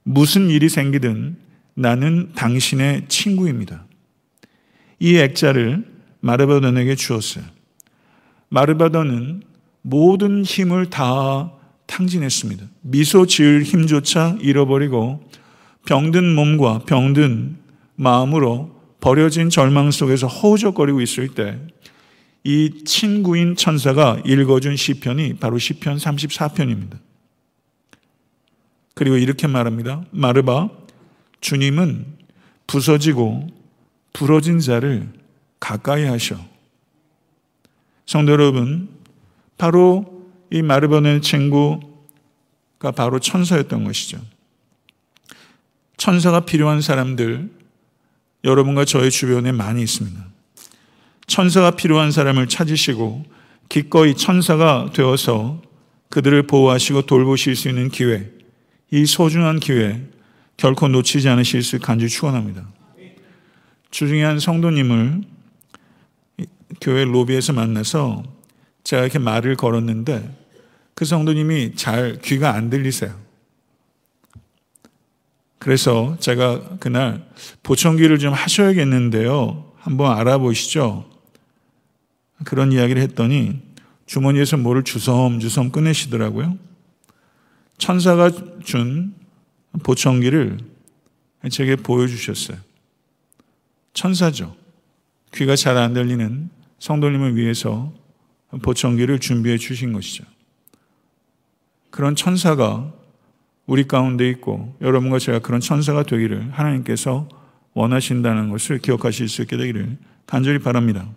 무슨 0.04 0.48
일이 0.48 0.68
생기든 0.68 1.35
나는 1.74 2.30
당신의 2.37 3.06
친구입니다. 3.08 3.87
이 5.00 5.16
액자를 5.16 5.85
마르바돈에게 6.20 6.94
주었어요. 6.94 7.42
마르바돈은 8.50 9.42
모든 9.82 10.44
힘을 10.44 10.90
다 10.90 11.50
탕진했습니다. 11.88 12.66
미소 12.82 13.26
지을 13.26 13.64
힘조차 13.64 14.37
잃어버리고 14.40 15.28
병든 15.87 16.37
몸과 16.37 16.85
병든 16.87 17.56
마음으로 17.96 18.80
버려진 19.00 19.50
절망 19.50 19.90
속에서 19.90 20.28
허우적거리고 20.28 21.00
있을 21.00 21.26
때 21.35 21.58
이 22.44 22.85
친구인 22.85 23.57
천사가 23.57 24.22
읽어준 24.24 24.76
시편이 24.76 25.35
바로 25.35 25.59
시편 25.59 25.96
34편입니다. 25.98 26.98
그리고 28.94 29.16
이렇게 29.16 29.46
말합니다. 29.46 30.05
마르바 30.11 30.70
주님은 31.40 32.07
부서지고 32.66 33.48
부러진 34.12 34.59
자를 34.61 35.09
가까이 35.61 36.05
하셔. 36.05 36.37
성도 38.07 38.33
여러분, 38.33 38.88
바로 39.57 40.28
이 40.50 40.61
마르바의 40.62 41.22
친구가 41.22 42.90
바로 42.94 43.18
천사였던 43.20 43.85
것이죠. 43.85 44.20
천사가 45.96 46.44
필요한 46.44 46.81
사람들 46.81 47.48
여러분과 48.44 48.85
저의 48.85 49.11
주변에 49.11 49.52
많이 49.52 49.83
있습니다. 49.83 50.32
천사가 51.26 51.72
필요한 51.72 52.11
사람을 52.11 52.48
찾으시고 52.48 53.24
기꺼이 53.68 54.14
천사가 54.14 54.90
되어서 54.92 55.62
그들을 56.11 56.46
보호하시고 56.46 57.02
돌보실 57.02 57.56
수 57.56 57.68
있는 57.68 57.88
기회, 57.88 58.30
이 58.90 59.06
소중한 59.06 59.61
기회 59.61 60.02
결코 60.56 60.88
놓치지 60.88 61.28
않으실 61.28 61.62
수 61.62 61.78
간절히 61.78 62.11
축원합니다. 62.11 62.68
주중에 63.90 64.22
한 64.22 64.38
성도님을 64.38 65.22
교회 66.80 67.04
로비에서 67.04 67.52
만나서 67.52 68.22
제가 68.85 69.02
이렇게 69.02 69.18
말을 69.18 69.56
걸었는데 69.56 70.37
그 70.94 71.04
성도님이 71.04 71.74
잘 71.76 72.18
귀가 72.22 72.54
안 72.54 72.70
들리세요. 72.70 73.14
그래서 75.58 76.16
제가 76.18 76.76
그날 76.80 77.24
보청기를 77.62 78.18
좀 78.18 78.35
하셔야겠는데요. 78.35 79.72
한번 79.78 80.18
알아보시죠. 80.18 81.12
그런 82.44 82.72
이야기를 82.72 83.00
했더니 83.02 83.61
주머니에서 84.07 84.57
뭐를 84.57 84.83
주섬주섬 84.83 85.70
꺼내시더라고요. 85.70 86.59
천사가 87.78 88.31
준 88.64 89.14
보청기를 89.83 90.59
제게 91.50 91.76
보여주셨어요. 91.76 92.59
천사죠. 93.94 94.57
귀가 95.35 95.57
잘 95.57 95.76
안 95.76 95.94
들리는 95.94 96.50
성도님을 96.78 97.37
위해서 97.37 97.92
보청기를 98.62 99.18
준비해 99.18 99.57
주신 99.57 99.92
것이죠. 99.92 100.24
그런 101.90 102.16
천사가 102.16 102.92
우리 103.66 103.87
가운데 103.87 104.28
있고 104.31 104.76
여러분과 104.81 105.18
제가 105.18 105.38
그런 105.38 105.61
천사가 105.61 106.02
되기를 106.02 106.50
하나님께서 106.52 107.28
원하신다는 107.74 108.50
것을 108.50 108.78
기억하실 108.78 109.28
수 109.28 109.42
있게 109.42 109.57
되기를 109.57 109.98
간절히 110.26 110.59
바랍니다. 110.59 111.09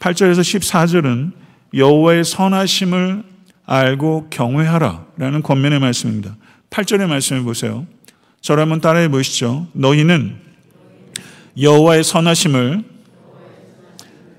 8절에서 0.00 0.40
14절은 0.40 1.32
여호와의 1.74 2.24
선하심을 2.24 3.24
알고 3.66 4.28
경외하라 4.30 5.06
라는 5.16 5.42
권면의 5.42 5.80
말씀입니다. 5.80 6.36
8절의 6.70 7.06
말씀을 7.06 7.42
보세요. 7.42 7.86
한번 8.62 8.80
따라해 8.80 9.08
보시죠. 9.08 9.66
너희는 9.72 10.36
여호와의 11.60 12.04
선하심을 12.04 12.84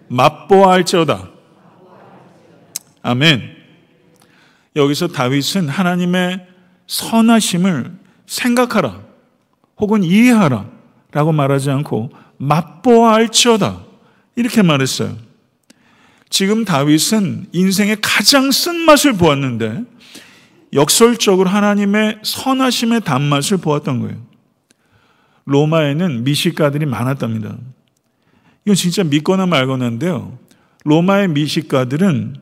맛보아 0.07 0.71
할지어다. 0.71 1.29
아멘. 3.01 3.57
여기서 4.75 5.07
다윗은 5.09 5.69
하나님의 5.69 6.47
선하심을 6.87 7.91
생각하라 8.25 9.01
혹은 9.77 10.03
이해하라 10.03 10.65
라고 11.11 11.31
말하지 11.31 11.69
않고 11.69 12.11
맛보아 12.37 13.13
할지어다 13.13 13.81
이렇게 14.35 14.61
말했어요. 14.61 15.28
지금 16.29 16.63
다윗은 16.63 17.47
인생의 17.51 17.97
가장 18.01 18.51
쓴맛을 18.51 19.13
보았는데 19.13 19.83
역설적으로 20.73 21.49
하나님의 21.49 22.19
선하심의 22.23 23.01
단맛을 23.01 23.57
보았던 23.57 23.99
거예요. 24.01 24.17
로마에는 25.45 26.23
미식가들이 26.23 26.85
많았답니다. 26.85 27.57
이건 28.65 28.75
진짜 28.75 29.03
믿거나 29.03 29.47
말거나인데요. 29.47 30.37
로마의 30.85 31.29
미식가들은 31.29 32.35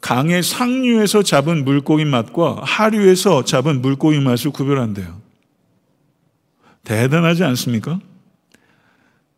강의 0.00 0.42
상류에서 0.42 1.22
잡은 1.22 1.64
물고기 1.64 2.04
맛과 2.04 2.60
하류에서 2.62 3.44
잡은 3.44 3.82
물고기 3.82 4.20
맛을 4.20 4.52
구별한대요. 4.52 5.20
대단하지 6.84 7.42
않습니까? 7.44 7.98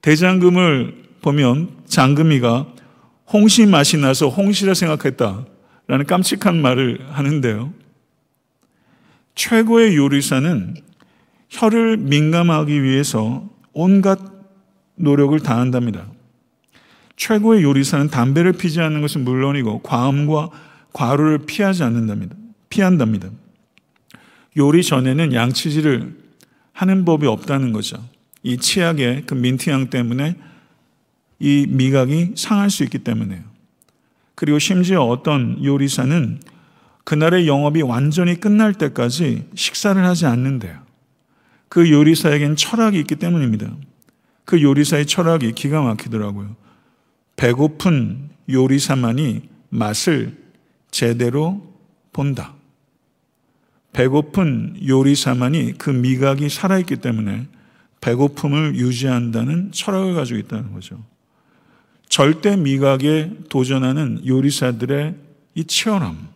대장금을 0.02 1.04
보면 1.22 1.70
장금이가 1.87 2.66
홍시 3.33 3.67
맛이 3.67 3.97
나서 3.97 4.29
홍시라 4.29 4.75
생각했다라는 4.75 6.07
깜찍한 6.07 6.61
말을 6.61 7.07
하는데요. 7.11 7.73
최고의 9.35 9.97
요리사는 9.97 10.77
혀를 11.49 11.97
민감하기 11.99 12.83
위해서 12.83 13.49
온갖 13.73 14.19
노력을 14.97 15.39
다한답니다. 15.41 16.07
최고의 17.17 17.62
요리사는 17.62 18.09
담배를 18.09 18.53
피지 18.53 18.81
않는 18.81 19.01
것은 19.01 19.25
물론이고 19.25 19.81
과음과 19.81 20.51
과로를 20.93 21.41
피하지 21.47 21.83
않는답니다. 21.83 22.37
피한답니다. 22.69 23.29
요리 24.57 24.83
전에는 24.83 25.35
양치질을 25.35 26.15
하는 26.73 27.05
법이 27.05 27.27
없다는 27.27 27.73
거죠. 27.73 28.03
이 28.43 28.57
치약의 28.57 29.25
그 29.27 29.35
민트향 29.35 29.91
때문에 29.91 30.37
이 31.38 31.66
미각이 31.68 32.33
상할 32.37 32.70
수 32.70 32.83
있기 32.85 32.99
때문에요. 32.99 33.42
그리고 34.35 34.59
심지어 34.59 35.03
어떤 35.03 35.62
요리사는 35.64 36.40
그날의 37.05 37.46
영업이 37.46 37.83
완전히 37.83 38.38
끝날 38.38 38.75
때까지 38.75 39.49
식사를 39.55 40.03
하지 40.05 40.27
않는데요. 40.27 40.79
그 41.68 41.90
요리사에겐 41.90 42.57
철학이 42.57 42.99
있기 43.01 43.16
때문입니다. 43.16 43.70
그 44.44 44.62
요리사의 44.62 45.07
철학이 45.07 45.53
기가 45.53 45.83
막히더라고요. 45.83 46.57
배고픈 47.37 48.31
요리사만이 48.49 49.42
맛을 49.68 50.37
제대로 50.90 51.75
본다. 52.12 52.55
배고픈 53.92 54.77
요리사만이 54.87 55.75
그 55.79 55.90
미각이 55.90 56.49
살아있기 56.49 56.96
때문에 56.96 57.46
배고픔을 58.01 58.77
유지한다는 58.77 59.72
철학을 59.72 60.14
가지고 60.14 60.38
있다는 60.38 60.72
거죠. 60.72 61.03
절대 62.09 62.57
미각에 62.57 63.31
도전하는 63.49 64.27
요리사들의 64.27 65.14
이 65.55 65.64
치열함. 65.64 66.29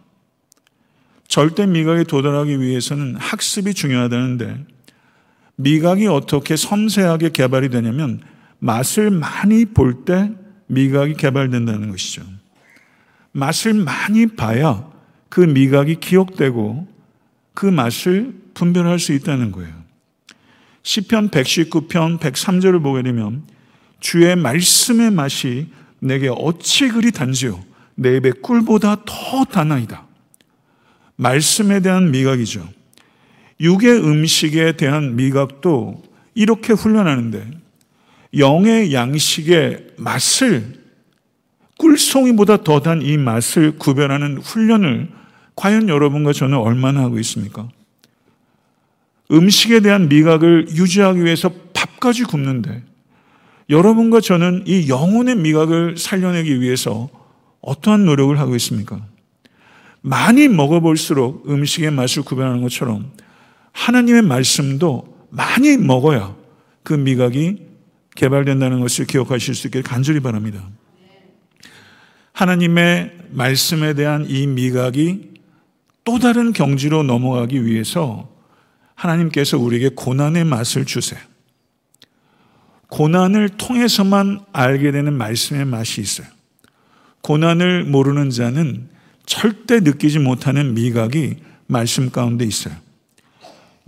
절대 1.29 1.67
미각에 1.67 2.05
도달하기 2.05 2.61
위해서는 2.61 3.17
학습이 3.17 3.75
중요하다는데 3.75 4.67
미각이 5.57 6.07
어떻게 6.07 6.57
섬세하게 6.57 7.31
개발이 7.31 7.69
되냐면 7.69 8.21
맛을 8.59 9.11
많이 9.11 9.65
볼 9.65 10.05
때 10.05 10.33
미각이 10.67 11.15
개발된다는 11.15 11.91
것이죠. 11.91 12.23
맛을 13.33 13.75
많이 13.75 14.27
봐야 14.27 14.89
그 15.29 15.41
미각이 15.41 15.97
기억되고 16.01 16.89
그 17.55 17.67
맛을 17.67 18.35
분별할 18.55 18.99
수 18.99 19.13
있다는 19.13 19.53
거예요. 19.53 19.73
시편 20.83 21.31
119편 21.31 22.19
103절을 22.19 22.83
보게 22.83 23.03
되면 23.03 23.45
주의 24.01 24.35
말씀의 24.35 25.11
맛이 25.11 25.69
내게 25.99 26.29
어찌 26.29 26.89
그리 26.89 27.11
단지요 27.13 27.63
내 27.95 28.17
입의 28.17 28.33
꿀보다 28.43 29.03
더 29.05 29.45
단아이다. 29.45 30.07
말씀에 31.17 31.81
대한 31.81 32.11
미각이죠. 32.11 32.67
육의 33.61 33.99
음식에 34.03 34.73
대한 34.73 35.17
미각도 35.17 36.03
이렇게 36.35 36.73
훈련하는데 36.73 37.51
영의 38.39 38.95
양식의 38.95 39.89
맛을 39.99 40.81
꿀송이보다 41.79 42.59
더 42.63 42.81
단 42.81 43.03
이 43.03 43.17
맛을 43.19 43.79
구별하는 43.79 44.39
훈련을 44.39 45.11
과연 45.57 45.89
여러분과 45.91 46.33
저는 46.33 46.57
얼마나 46.57 47.01
하고 47.01 47.19
있습니까? 47.19 47.69
음식에 49.31 49.81
대한 49.81 50.09
미각을 50.09 50.69
유지하기 50.71 51.23
위해서 51.23 51.51
밥까지 51.75 52.25
굽는데 52.25 52.83
여러분과 53.71 54.21
저는 54.21 54.65
이 54.67 54.89
영혼의 54.89 55.37
미각을 55.37 55.97
살려내기 55.97 56.61
위해서 56.61 57.09
어떠한 57.61 58.05
노력을 58.05 58.37
하고 58.39 58.57
있습니까? 58.57 59.01
많이 60.03 60.49
먹어볼수록 60.49 61.49
음식의 61.49 61.93
맛을 61.93 62.23
구별하는 62.23 62.63
것처럼 62.63 63.13
하나님의 63.73 64.23
말씀도 64.23 65.29
많이 65.31 65.77
먹어야 65.77 66.35
그 66.83 66.95
미각이 66.95 67.69
개발된다는 68.17 68.81
것을 68.81 69.07
기억하실 69.07 69.55
수 69.55 69.69
있기를 69.69 69.85
간절히 69.85 70.19
바랍니다. 70.19 70.69
하나님의 72.33 73.13
말씀에 73.31 73.95
대한 73.95 74.27
이 74.29 74.47
미각이 74.49 75.31
또 76.03 76.19
다른 76.19 76.53
경지로 76.53 77.05
넘어가기 77.05 77.65
위해서 77.65 78.29
하나님께서 78.95 79.59
우리에게 79.59 79.91
고난의 79.91 80.45
맛을 80.45 80.87
주세요. 80.87 81.21
고난을 82.91 83.51
통해서만 83.51 84.41
알게 84.53 84.93
되는 84.93 85.13
말씀의 85.15 85.65
맛이 85.65 86.01
있어요. 86.01 86.27
고난을 87.23 87.85
모르는 87.85 88.31
자는 88.31 88.89
절대 89.27 89.81
느끼지 89.81 90.19
못하는 90.19 90.75
미각이 90.75 91.37
말씀 91.67 92.11
가운데 92.11 92.45
있어요. 92.45 92.75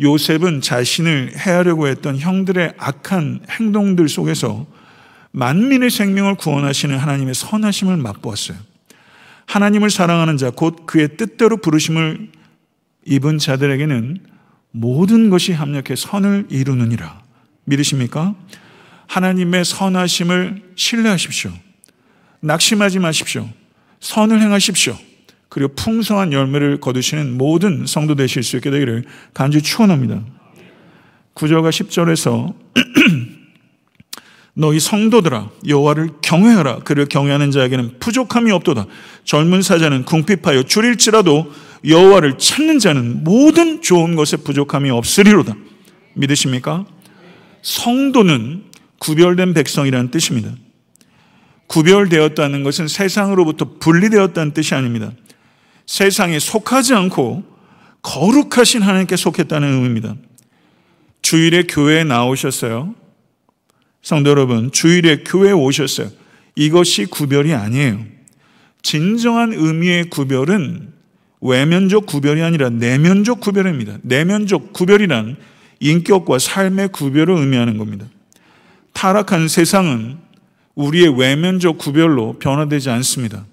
요셉은 0.00 0.60
자신을 0.60 1.32
해하려고 1.36 1.88
했던 1.88 2.18
형들의 2.18 2.74
악한 2.78 3.46
행동들 3.50 4.08
속에서 4.08 4.66
만민의 5.32 5.90
생명을 5.90 6.36
구원하시는 6.36 6.96
하나님의 6.96 7.34
선하심을 7.34 7.96
맛보았어요. 7.96 8.56
하나님을 9.46 9.90
사랑하는 9.90 10.36
자, 10.36 10.50
곧 10.50 10.86
그의 10.86 11.16
뜻대로 11.16 11.56
부르심을 11.56 12.30
입은 13.06 13.38
자들에게는 13.38 14.18
모든 14.70 15.30
것이 15.30 15.52
합력해 15.52 15.96
선을 15.96 16.46
이루느니라. 16.50 17.20
믿으십니까? 17.64 18.34
하나님의 19.12 19.66
선하심을 19.66 20.62
신뢰하십시오. 20.74 21.50
낙심하지 22.40 22.98
마십시오. 22.98 23.46
선을 24.00 24.40
행하십시오. 24.40 24.96
그리고 25.50 25.74
풍성한 25.74 26.32
열매를 26.32 26.80
거두시는 26.80 27.36
모든 27.36 27.84
성도 27.84 28.14
되실 28.14 28.42
수 28.42 28.56
있게 28.56 28.70
되기를 28.70 29.04
간절히 29.34 29.62
축원합니다. 29.62 30.24
9절과 31.34 31.68
10절에서 31.68 32.54
너희 34.54 34.80
성도들아 34.80 35.50
여호와를 35.68 36.08
경외하라 36.22 36.78
그를 36.78 37.04
경외하는 37.04 37.50
자에게는 37.50 37.98
부족함이 38.00 38.50
없도다 38.50 38.86
젊은 39.24 39.60
사자는 39.60 40.04
궁핍하여 40.06 40.62
줄일지라도 40.62 41.52
여호와를 41.86 42.38
찾는 42.38 42.78
자는 42.78 43.24
모든 43.24 43.82
좋은 43.82 44.14
것에 44.14 44.38
부족함이 44.38 44.88
없으리로다 44.90 45.54
믿으십니까? 46.14 46.86
성도는 47.60 48.71
구별된 49.02 49.54
백성이라는 49.54 50.10
뜻입니다 50.10 50.54
구별되었다는 51.66 52.62
것은 52.62 52.88
세상으로부터 52.88 53.78
분리되었다는 53.80 54.52
뜻이 54.52 54.74
아닙니다 54.74 55.12
세상에 55.86 56.38
속하지 56.38 56.94
않고 56.94 57.44
거룩하신 58.02 58.82
하나님께 58.82 59.16
속했다는 59.16 59.72
의미입니다 59.74 60.14
주일에 61.22 61.64
교회에 61.64 62.04
나오셨어요 62.04 63.02
성도 64.02 64.30
여러분, 64.30 64.72
주일에 64.72 65.22
교회에 65.22 65.52
오셨어요. 65.52 66.10
이것이 66.56 67.06
구별이 67.06 67.54
아니에요. 67.54 68.04
진정한 68.82 69.52
의미의 69.52 70.10
구별은 70.10 70.92
외면적 71.40 72.06
구별이 72.06 72.42
아니라 72.42 72.68
내면적 72.68 73.40
구별입니다. 73.40 73.98
내면적 74.02 74.72
구별이란 74.72 75.36
인격과 75.78 76.40
삶의 76.40 76.88
구별을 76.88 77.36
의미하는 77.36 77.78
겁니다. 77.78 78.06
타락한 78.92 79.48
세상은 79.48 80.18
우리의 80.74 81.18
외면적 81.18 81.78
구별로 81.78 82.38
변화되지 82.38 82.90
않습니다. 82.90 83.44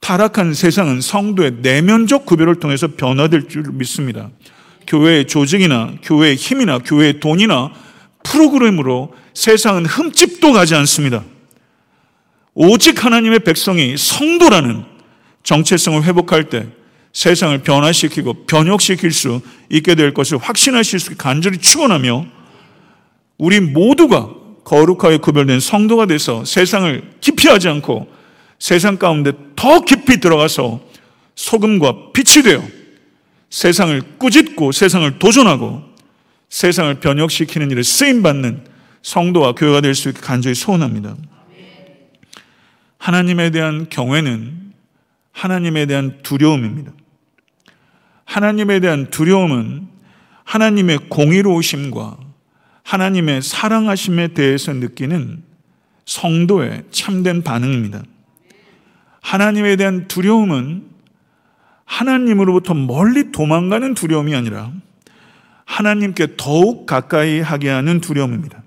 타락한 0.00 0.54
세상은 0.54 1.00
성도의 1.00 1.58
내면적 1.60 2.24
구별을 2.24 2.56
통해서 2.56 2.88
변화될 2.88 3.48
줄 3.48 3.64
믿습니다. 3.72 4.30
교회의 4.86 5.26
조직이나 5.26 5.94
교회의 6.02 6.36
힘이나 6.36 6.78
교회의 6.78 7.20
돈이나 7.20 7.72
프로그램으로 8.24 9.14
세상은 9.34 9.86
흠집도 9.86 10.52
가지 10.52 10.74
않습니다. 10.74 11.22
오직 12.54 13.04
하나님의 13.04 13.40
백성이 13.40 13.96
성도라는 13.96 14.84
정체성을 15.42 16.02
회복할 16.04 16.44
때 16.48 16.66
세상을 17.12 17.58
변화시키고 17.58 18.46
변혁시킬 18.46 19.12
수 19.12 19.40
있게 19.68 19.94
될 19.94 20.14
것을 20.14 20.38
확신하실 20.38 21.00
수 21.00 21.16
간절히 21.16 21.58
축원하며 21.58 22.26
우리 23.38 23.60
모두가 23.60 24.39
거룩하게 24.64 25.18
구별된 25.18 25.60
성도가 25.60 26.06
돼서 26.06 26.44
세상을 26.44 27.02
기피하지 27.20 27.68
않고 27.68 28.08
세상 28.58 28.96
가운데 28.98 29.32
더 29.56 29.80
깊이 29.84 30.20
들어가서 30.20 30.80
소금과 31.34 32.12
빛이 32.12 32.42
되어 32.44 32.62
세상을 33.48 34.00
꾸짖고 34.18 34.72
세상을 34.72 35.18
도전하고 35.18 35.82
세상을 36.50 37.00
변혁시키는 37.00 37.70
일에 37.70 37.82
쓰임 37.82 38.22
받는 38.22 38.64
성도와 39.02 39.54
교회가 39.54 39.80
될 39.80 39.94
수 39.94 40.10
있게 40.10 40.20
간절히 40.20 40.54
소원합니다. 40.54 41.16
하나님에 42.98 43.50
대한 43.50 43.88
경외는 43.88 44.72
하나님에 45.32 45.86
대한 45.86 46.18
두려움입니다. 46.22 46.92
하나님에 48.26 48.80
대한 48.80 49.08
두려움은 49.10 49.88
하나님의 50.44 50.98
공의로우심과 51.08 52.18
하나님의 52.90 53.40
사랑하심에 53.40 54.28
대해서 54.28 54.72
느끼는 54.72 55.44
성도의 56.06 56.82
참된 56.90 57.42
반응입니다. 57.42 58.02
하나님에 59.20 59.76
대한 59.76 60.08
두려움은 60.08 60.88
하나님으로부터 61.84 62.74
멀리 62.74 63.30
도망가는 63.30 63.94
두려움이 63.94 64.34
아니라 64.34 64.72
하나님께 65.66 66.34
더욱 66.36 66.86
가까이 66.86 67.38
하게 67.38 67.68
하는 67.68 68.00
두려움입니다. 68.00 68.60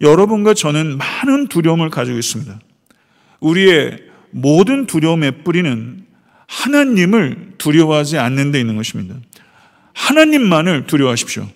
여러분과 0.00 0.54
저는 0.54 0.98
많은 0.98 1.46
두려움을 1.46 1.90
가지고 1.90 2.18
있습니다. 2.18 2.58
우리의 3.38 4.02
모든 4.32 4.86
두려움의 4.86 5.44
뿌리는 5.44 6.04
하나님을 6.48 7.52
두려워하지 7.58 8.18
않는 8.18 8.50
데 8.50 8.58
있는 8.58 8.74
것입니다. 8.74 9.14
하나님만을 9.94 10.88
두려워하십시오. 10.88 11.46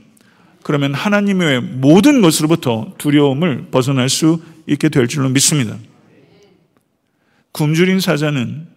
그러면 0.62 0.94
하나님의 0.94 1.60
모든 1.60 2.20
것으로부터 2.20 2.92
두려움을 2.98 3.68
벗어날 3.70 4.08
수 4.08 4.42
있게 4.66 4.88
될 4.88 5.08
줄로 5.08 5.28
믿습니다. 5.28 5.76
굶주린 7.52 8.00
사자는 8.00 8.68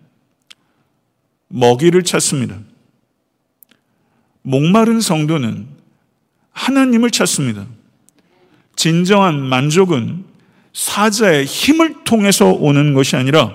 먹이를 1.49 2.03
찾습니다. 2.03 2.57
목마른 4.41 5.01
성도는 5.01 5.67
하나님을 6.51 7.11
찾습니다. 7.11 7.65
진정한 8.75 9.39
만족은 9.39 10.25
사자의 10.73 11.45
힘을 11.45 12.03
통해서 12.03 12.51
오는 12.51 12.93
것이 12.93 13.15
아니라 13.15 13.53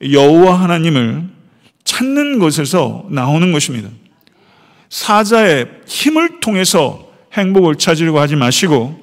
여호와 0.00 0.60
하나님을 0.60 1.28
찾는 1.84 2.38
것에서 2.38 3.06
나오는 3.10 3.52
것입니다. 3.52 3.88
사자의 4.88 5.68
힘을 5.86 6.40
통해서 6.40 7.09
행복을 7.32 7.76
찾으려고 7.76 8.18
하지 8.18 8.36
마시고 8.36 8.98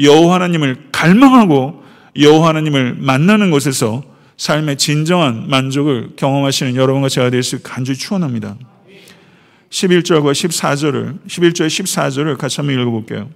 여호와 0.00 0.36
하나님을 0.36 0.88
갈망하고 0.92 1.82
여호와 2.18 2.48
하나님을 2.48 2.96
만나는 2.98 3.50
것에서 3.50 4.02
삶의 4.36 4.76
진정한 4.76 5.48
만족을 5.48 6.10
경험하시는 6.16 6.76
여러분과 6.76 7.08
제가 7.08 7.30
될 7.30 7.42
수 7.42 7.62
간절히 7.62 7.98
축원합니다. 7.98 8.56
11절과 9.70 10.32
14절을 10.32 11.26
11절 11.26 11.66
14절을 11.66 12.36
같이 12.38 12.60
한번 12.60 12.80
읽어볼게요. 12.80 13.30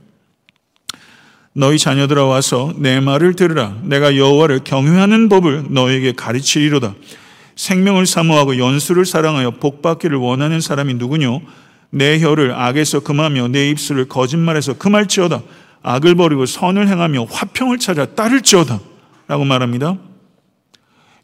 너희 1.52 1.78
자녀들아 1.78 2.24
와서 2.26 2.72
내 2.76 3.00
말을 3.00 3.34
들으라. 3.34 3.76
내가 3.82 4.16
여호와를 4.16 4.60
경외하는 4.62 5.28
법을 5.28 5.66
너에게 5.70 6.12
가르치리로다. 6.12 6.94
생명을 7.56 8.06
사모하고 8.06 8.58
연수를 8.58 9.04
사랑하여 9.04 9.52
복받기를 9.52 10.16
원하는 10.16 10.60
사람이 10.60 10.94
누구뇨? 10.94 11.42
내 11.90 12.20
혀를 12.20 12.52
악에서 12.52 13.00
금하며 13.00 13.48
내 13.48 13.68
입술을 13.70 14.08
거짓말에서 14.08 14.78
금할지어다. 14.78 15.42
악을 15.82 16.14
버리고 16.14 16.46
선을 16.46 16.88
행하며 16.88 17.24
화평을 17.24 17.78
찾아 17.78 18.06
따를지어다. 18.14 18.80
라고 19.26 19.44
말합니다. 19.44 19.98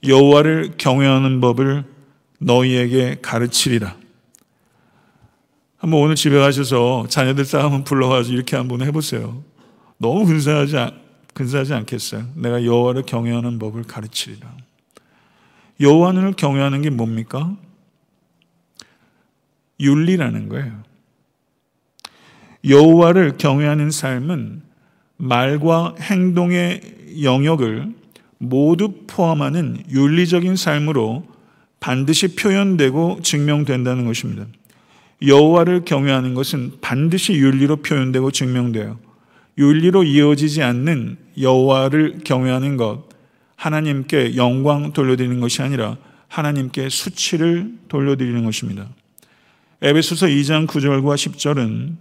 여호와를 0.07 0.75
경외하는 0.77 1.41
법을 1.41 1.85
너희에게 2.39 3.19
가르치리라. 3.23 3.97
한번 5.79 6.01
오늘 6.01 6.15
집에 6.15 6.39
가셔서 6.39 7.07
자녀들 7.09 7.45
싸움은 7.45 7.85
불러가지고 7.85 8.35
이렇게 8.35 8.57
한번 8.57 8.83
해보세요. 8.83 9.43
너무 9.99 10.27
근사하지, 10.27 10.77
근사하지 11.35 11.75
않겠어요? 11.75 12.27
내가 12.35 12.65
여호와를 12.65 13.03
경외하는 13.03 13.59
법을 13.59 13.85
가르치리라. 13.85 14.49
여호와를 15.81 16.33
경외하는 16.33 16.83
게 16.83 16.91
뭡니까? 16.91 17.57
윤리라는 19.81 20.49
거예요. 20.49 20.83
여호와를 22.69 23.37
경외하는 23.39 23.91
삶은 23.91 24.63
말과 25.17 25.95
행동의 26.01 26.81
영역을 27.23 27.93
모두 28.39 28.93
포함하는 29.07 29.83
윤리적인 29.91 30.57
삶으로 30.57 31.27
반드시 31.81 32.35
표현되고 32.35 33.21
증명된다는 33.23 34.05
것입니다. 34.05 34.47
여호와를 35.23 35.85
경외하는 35.85 36.35
것은 36.35 36.73
반드시 36.81 37.35
윤리로 37.35 37.77
표현되고 37.77 38.31
증명돼요. 38.33 38.99
윤리로 39.57 40.05
이어지지 40.05 40.63
않는 40.63 41.17
여호와를 41.41 42.21
경외하는 42.25 42.77
것, 42.77 43.05
하나님께 43.57 44.37
영광 44.37 44.93
돌려드리는 44.93 45.41
것이 45.41 45.63
아니라 45.63 45.97
하나님께 46.29 46.91
수치를 46.91 47.73
돌려드리는 47.89 48.45
것입니다. 48.45 48.89
에베소서 49.87 50.27
2장 50.27 50.67
9절과 50.67 51.15
10절은 51.15 51.95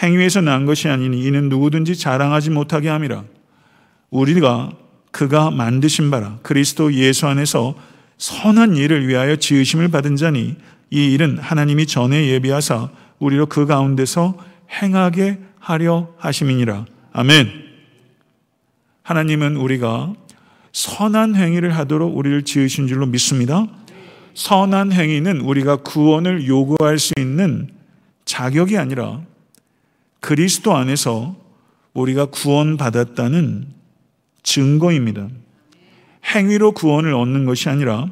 행위에서 0.00 0.42
난 0.42 0.64
것이 0.64 0.86
아니니 0.86 1.24
이는 1.24 1.48
누구든지 1.48 1.96
자랑하지 1.96 2.50
못하게 2.50 2.88
함이라. 2.88 3.24
우리가 4.10 4.70
그가 5.10 5.50
만드신 5.50 6.12
바라 6.12 6.38
그리스도 6.42 6.94
예수 6.94 7.26
안에서 7.26 7.74
선한 8.16 8.76
일을 8.76 9.08
위하여 9.08 9.34
지으심을 9.34 9.88
받은 9.88 10.14
자니 10.14 10.54
이 10.90 11.12
일은 11.14 11.38
하나님이 11.38 11.86
전에 11.86 12.28
예비하사 12.28 12.90
우리로 13.18 13.46
그 13.46 13.66
가운데서 13.66 14.38
행하게 14.80 15.40
하려 15.58 16.14
하심이니라. 16.18 16.86
아멘. 17.12 17.50
하나님은 19.02 19.56
우리가 19.56 20.14
선한 20.70 21.34
행위를 21.34 21.76
하도록 21.76 22.16
우리를 22.16 22.42
지으신 22.42 22.86
줄로 22.86 23.04
믿습니다. 23.06 23.66
선한 24.36 24.92
행위는 24.92 25.40
우리가 25.40 25.76
구원을 25.76 26.46
요구할 26.46 26.98
수 26.98 27.14
있는 27.18 27.70
자격이 28.26 28.76
아니라 28.76 29.22
그리스도 30.20 30.76
안에서 30.76 31.34
우리가 31.94 32.26
구원받았다는 32.26 33.66
증거입니다. 34.42 35.28
행위로 36.34 36.72
구원을 36.72 37.14
얻는 37.14 37.46
것이 37.46 37.70
아니라 37.70 38.08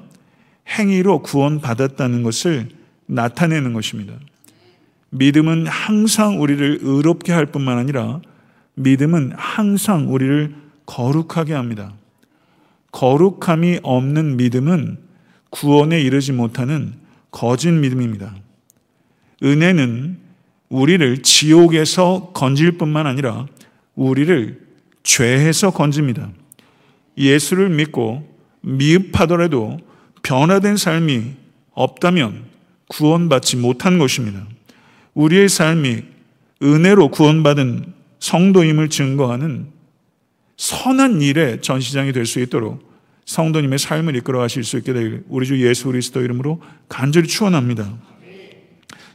행위로 0.66 1.20
구원받았다는 1.20 2.22
것을 2.22 2.70
나타내는 3.04 3.74
것입니다. 3.74 4.14
믿음은 5.10 5.66
항상 5.66 6.40
우리를 6.40 6.78
의롭게 6.80 7.32
할 7.32 7.44
뿐만 7.44 7.76
아니라 7.76 8.22
믿음은 8.76 9.32
항상 9.36 10.10
우리를 10.10 10.54
거룩하게 10.86 11.52
합니다. 11.52 11.92
거룩함이 12.92 13.80
없는 13.82 14.38
믿음은 14.38 15.03
구원에 15.54 16.00
이르지 16.00 16.32
못하는 16.32 16.94
거짓 17.30 17.70
믿음입니다. 17.70 18.34
은혜는 19.40 20.18
우리를 20.68 21.22
지옥에서 21.22 22.32
건질 22.34 22.72
뿐만 22.72 23.06
아니라 23.06 23.46
우리를 23.94 24.60
죄에서 25.04 25.70
건집니다. 25.70 26.28
예수를 27.16 27.68
믿고 27.68 28.28
미흡하더라도 28.62 29.78
변화된 30.24 30.76
삶이 30.76 31.34
없다면 31.74 32.46
구원받지 32.88 33.56
못한 33.58 33.98
것입니다. 33.98 34.44
우리의 35.14 35.48
삶이 35.48 36.02
은혜로 36.64 37.12
구원받은 37.12 37.92
성도임을 38.18 38.88
증거하는 38.88 39.68
선한 40.56 41.22
일의 41.22 41.62
전시장이 41.62 42.12
될 42.12 42.26
수 42.26 42.40
있도록 42.40 42.93
성도님의 43.26 43.78
삶을 43.78 44.16
이끌어 44.16 44.38
가실 44.38 44.64
수 44.64 44.76
있게 44.78 44.92
될 44.92 45.24
우리 45.28 45.46
주 45.46 45.60
예수 45.66 45.86
그리스도 45.86 46.20
이름으로 46.20 46.60
간절히 46.88 47.26
축원합니다. 47.26 47.94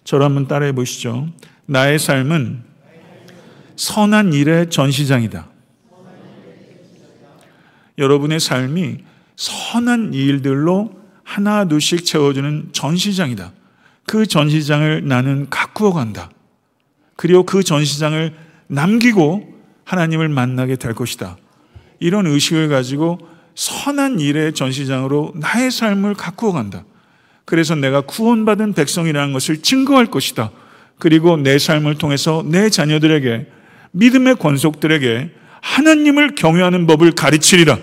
저를 0.03 0.25
한번 0.25 0.47
따라해 0.47 0.71
보시죠. 0.71 1.27
나의 1.65 1.99
삶은 1.99 2.63
선한 3.75 4.33
일의 4.33 4.69
전시장이다. 4.69 5.47
여러분의 7.97 8.39
삶이 8.39 8.97
선한 9.35 10.13
일들로 10.13 10.99
하나 11.23 11.65
둘씩 11.65 12.05
채워주는 12.05 12.69
전시장이다. 12.71 13.53
그 14.07 14.25
전시장을 14.25 15.07
나는 15.07 15.49
가꾸어 15.49 15.93
간다. 15.93 16.31
그리고 17.15 17.43
그 17.43 17.61
전시장을 17.63 18.33
남기고 18.67 19.53
하나님을 19.83 20.29
만나게 20.29 20.75
될 20.75 20.93
것이다. 20.93 21.37
이런 21.99 22.25
의식을 22.25 22.69
가지고 22.69 23.19
선한 23.59 24.21
일의 24.21 24.53
전시장으로 24.53 25.33
나의 25.35 25.69
삶을 25.69 26.13
가꾸어 26.13 26.53
간다. 26.53 26.85
그래서 27.43 27.75
내가 27.75 27.99
구원받은 27.99 28.71
백성이라는 28.71 29.33
것을 29.33 29.61
증거할 29.61 30.05
것이다. 30.05 30.51
그리고 30.97 31.35
내 31.35 31.59
삶을 31.59 31.95
통해서 31.95 32.41
내 32.47 32.69
자녀들에게 32.69 33.47
믿음의 33.91 34.37
권속들에게 34.37 35.31
하나님을 35.59 36.35
경외하는 36.35 36.87
법을 36.87 37.11
가르치리라. 37.11 37.77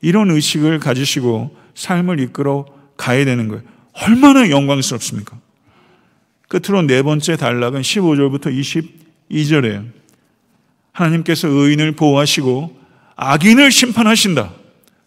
이런 0.00 0.30
의식을 0.30 0.78
가지시고 0.78 1.56
삶을 1.74 2.20
이끌어 2.20 2.66
가야 2.96 3.24
되는 3.24 3.48
거예요. 3.48 3.64
얼마나 4.04 4.48
영광스럽습니까? 4.50 5.36
끝으로 6.46 6.82
네 6.82 7.02
번째 7.02 7.36
단락은 7.36 7.80
15절부터 7.80 8.86
22절이에요. 9.32 9.84
하나님께서 10.92 11.48
의인을 11.48 11.92
보호하시고 11.92 12.83
악인을 13.16 13.70
심판하신다. 13.70 14.50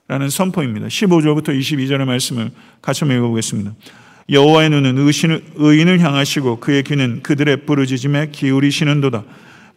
라는 0.08 0.30
선포입니다. 0.30 0.88
15절부터 0.88 1.50
22절의 1.50 2.06
말씀을 2.06 2.52
같이 2.82 3.04
읽어보겠습니다. 3.04 3.74
여호와의 4.30 4.70
눈은 4.70 4.98
의인을 5.56 6.00
향하시고 6.00 6.60
그의 6.60 6.84
귀는 6.84 7.22
그들의 7.24 7.66
부르짖음에 7.66 8.30
기울이시는도다. 8.32 9.24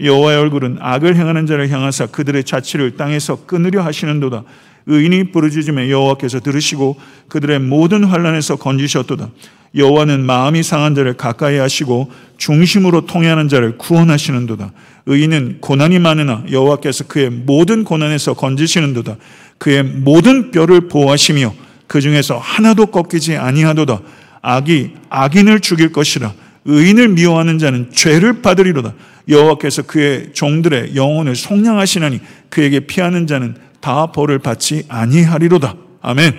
여호와의 0.01 0.39
얼굴은 0.39 0.79
악을 0.81 1.17
행하는 1.17 1.47
자를 1.47 1.69
향하사 1.71 2.07
그들의 2.07 2.45
자취를 2.45 2.97
땅에서 2.97 3.45
끊으려 3.47 3.83
하시는도다. 3.83 4.45
의인이 4.87 5.33
부르짖음에 5.33 5.91
여호와께서 5.91 6.41
들으시고 6.41 6.99
그들의 7.29 7.59
모든 7.61 8.05
환란에서 8.05 8.57
건지셨도다. 8.57 9.31
여호와는 9.75 10.25
마음이 10.25 10.63
상한 10.63 10.95
자를 10.95 11.15
가까이 11.15 11.57
하시고 11.57 12.11
중심으로 12.39 13.07
통해하는 13.07 13.49
자를 13.49 13.79
구원하시는도다. 13.79 14.73
의인은 15.07 15.59
고난이 15.61 15.99
많으나 15.99 16.45
여호와께서 16.51 17.05
그의 17.05 17.31
모든 17.31 17.85
고난에서 17.85 18.35
건지시는도다. 18.35 19.17
그의 19.59 19.83
모든 19.83 20.51
뼈를 20.51 20.89
보호하시며 20.89 21.55
그 21.87 22.01
중에서 22.01 22.39
하나도 22.39 22.87
꺾이지 22.87 23.37
아니하도다. 23.37 24.01
악이 24.43 24.93
악인을 25.09 25.61
죽일 25.61 25.93
것이라. 25.93 26.33
의인을 26.65 27.09
미워하는 27.09 27.59
자는 27.59 27.91
죄를 27.93 28.43
받으리로다. 28.43 28.95
여호와께서 29.29 29.83
그의 29.83 30.33
종들의 30.33 30.97
영혼을 30.97 31.35
속량하시나니 31.37 32.21
그에게 32.49 32.81
피하는 32.81 33.27
자는 33.27 33.57
다 33.81 34.13
벌을 34.13 34.39
받지 34.39 34.85
아니하리로다. 34.89 35.75
아멘. 36.03 36.35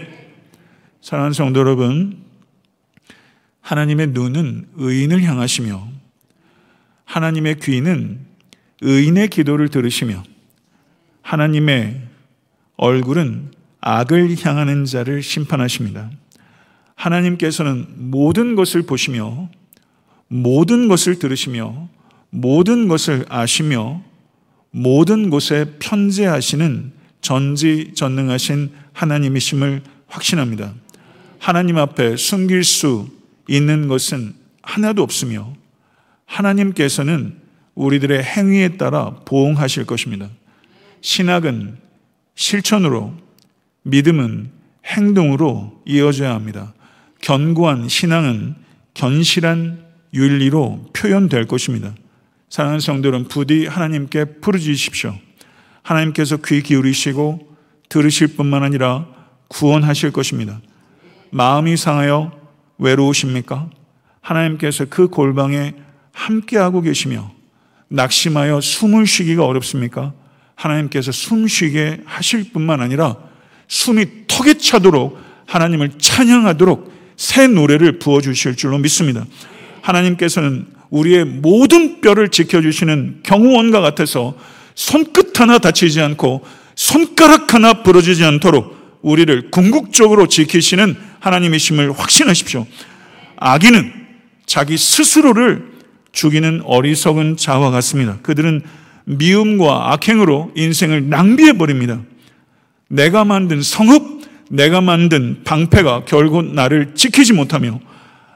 사랑하는 1.02 1.34
성도 1.34 1.60
여러분, 1.60 2.18
하나님의 3.62 4.08
눈은 4.08 4.68
의인을 4.76 5.24
향하시며 5.24 5.88
하나님의 7.06 7.60
귀는 7.62 8.31
의인의 8.82 9.30
기도를 9.30 9.70
들으시며 9.70 10.24
하나님의 11.22 12.02
얼굴은 12.78 13.52
악을 13.80 14.36
향하는 14.44 14.86
자를 14.86 15.22
심판하십니다. 15.24 16.10
하나님께서는 16.96 17.88
모든 18.12 18.56
것을 18.56 18.84
보시며 18.84 19.50
모든 20.28 20.88
것을 20.88 21.20
들으시며 21.20 21.90
모든 22.30 22.88
것을 22.88 23.26
아시며 23.28 24.02
모든 24.72 25.30
곳에 25.30 25.76
편재하시는 25.80 26.94
전지전능하신 27.22 28.72
하나님이심을 28.94 29.84
확신합니다. 30.08 30.74
하나님 31.40 31.78
앞에 31.78 32.16
숨길 32.16 32.64
수 32.64 33.10
있는 33.48 33.88
것은 33.88 34.34
하나도 34.62 35.04
없으며 35.04 35.54
하나님께서는 36.26 37.41
우리들의 37.82 38.24
행위에 38.24 38.78
따라 38.78 39.16
보응하실 39.26 39.86
것입니다. 39.86 40.30
신학은 41.02 41.78
실천으로, 42.36 43.14
믿음은 43.84 44.52
행동으로 44.86 45.82
이어져야 45.86 46.34
합니다. 46.34 46.74
견고한 47.22 47.90
신앙은 47.90 48.56
견실한 48.94 49.86
윤리로 50.14 50.90
표현될 50.94 51.48
것입니다. 51.48 51.94
사랑하는 52.50 52.80
성도는 52.80 53.28
부디 53.28 53.66
하나님께 53.66 54.26
부르짖으십시오. 54.42 55.16
하나님께서 55.84 56.38
귀 56.46 56.62
기울이시고 56.62 57.56
들으실 57.90 58.36
뿐만 58.36 58.64
아니라 58.64 59.08
구원하실 59.48 60.12
것입니다. 60.12 60.60
마음이 61.32 61.78
상하여 61.78 62.32
외로우십니까? 62.78 63.70
하나님께서 64.22 64.86
그 64.90 65.08
골방에 65.08 65.74
함께하고 66.12 66.82
계시며 66.82 67.32
낙심하여 67.92 68.62
숨을 68.62 69.06
쉬기가 69.06 69.46
어렵습니까? 69.46 70.14
하나님께서 70.56 71.12
숨 71.12 71.48
쉬게 71.48 72.00
하실 72.06 72.52
뿐만 72.52 72.82
아니라 72.82 73.18
숨이 73.68 74.06
턱에 74.28 74.56
차도록 74.56 75.20
하나님을 75.46 75.92
찬양하도록 75.98 76.92
새 77.18 77.48
노래를 77.48 78.00
부어주실 78.00 78.56
줄로 78.56 78.78
믿습니다. 78.78 79.26
하나님께서는 79.82 80.68
우리의 80.90 81.26
모든 81.26 82.02
뼈를 82.02 82.30
지켜주시는 82.30 83.22
경호원과 83.24 83.82
같아서 83.82 84.36
손끝 84.76 85.40
하나 85.40 85.58
다치지 85.58 86.02
않고 86.02 86.46
손가락 86.76 87.54
하나 87.54 87.84
부러지지 87.84 88.24
않도록 88.24 89.00
우리를 89.02 89.52
궁극적으로 89.52 90.28
지키시는 90.28 90.96
하나님이심을 91.20 91.92
확신하십시오. 91.92 92.66
악인은 93.38 93.94
자기 94.46 94.78
스스로를 94.78 95.71
죽이는 96.12 96.62
어리석은 96.66 97.38
자와 97.38 97.72
같습니다. 97.72 98.18
그들은 98.22 98.62
미움과 99.06 99.94
악행으로 99.94 100.52
인생을 100.56 101.10
낭비해 101.10 101.54
버립니다. 101.54 102.02
내가 102.88 103.26
만든 103.26 103.62
성읍, 103.62 104.22
내가 104.50 104.82
만든 104.82 105.44
방패가 105.44 106.06
결국 106.06 106.54
나를 106.54 106.94
지키지 106.96 107.34
못하며 107.34 107.80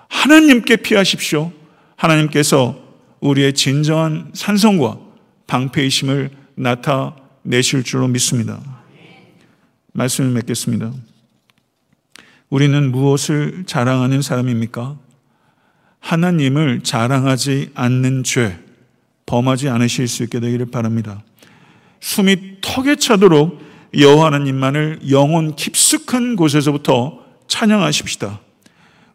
하나님께 0.10 0.78
피하십시오. 0.78 1.52
하나님께서 1.98 2.80
우리의 3.20 3.54
진정한 3.54 4.32
산성과 4.34 5.00
방패이심을 5.48 6.30
나타내실 6.56 7.84
줄로 7.84 8.08
믿습니다. 8.08 8.60
말씀을 9.94 10.32
맺겠습니다. 10.32 10.92
우리는 12.50 12.92
무엇을 12.92 13.64
자랑하는 13.66 14.22
사람입니까? 14.22 14.98
하나님을 16.06 16.82
자랑하지 16.82 17.72
않는 17.74 18.24
죄, 18.24 18.60
범하지 19.26 19.70
않으실 19.70 20.08
수 20.08 20.22
있게 20.22 20.40
되기를 20.40 20.68
바랍니다. 20.68 21.24
숨이 22.00 22.58
턱에 22.62 22.98
차도록 22.98 23.60
여호와 23.98 24.28
하나님만을 24.28 25.00
영혼 25.10 25.56
깊숙한 25.56 26.36
곳에서부터 26.36 27.22
찬양하십시다. 27.48 28.40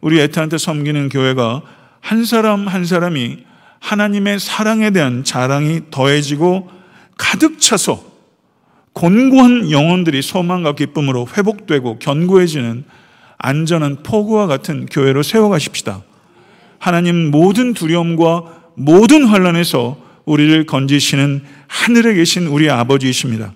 우리 0.01 0.19
에타한테 0.19 0.57
섬기는 0.57 1.07
교회가 1.07 1.61
한 2.01 2.25
사람 2.25 2.67
한 2.67 2.83
사람이 2.83 3.37
하나님의 3.79 4.41
사랑에 4.41 4.91
대한 4.91 5.23
자랑이 5.23 5.83
더해지고 5.91 6.69
가득 7.17 7.61
차서 7.61 8.03
곤고한 8.91 9.71
영혼들이 9.71 10.21
소망과 10.21 10.75
기쁨으로 10.75 11.25
회복되고 11.37 11.99
견고해지는 11.99 12.83
안전한 13.37 14.03
포구와 14.03 14.47
같은 14.47 14.87
교회로 14.87 15.23
세워가십시다. 15.23 16.03
하나님 16.81 17.29
모든 17.29 17.75
두려움과 17.75 18.71
모든 18.73 19.25
환란에서 19.25 19.97
우리를 20.25 20.65
건지시는 20.65 21.43
하늘에 21.67 22.15
계신 22.15 22.47
우리 22.47 22.71
아버지이십니다. 22.71 23.53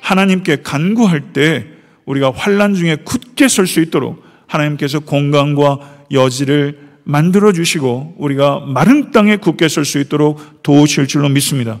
하나님께 0.00 0.62
간구할 0.62 1.34
때 1.34 1.66
우리가 2.06 2.32
환란 2.34 2.74
중에 2.74 2.96
굳게 3.04 3.48
설 3.48 3.66
수 3.66 3.80
있도록 3.82 4.24
하나님께서 4.46 5.00
공간과 5.00 5.80
여지를 6.12 6.78
만들어 7.04 7.52
주시고 7.52 8.14
우리가 8.16 8.60
마른 8.60 9.10
땅에 9.10 9.36
굳게 9.36 9.68
설 9.68 9.84
수 9.84 9.98
있도록 9.98 10.62
도우실 10.62 11.06
줄로 11.08 11.28
믿습니다. 11.28 11.78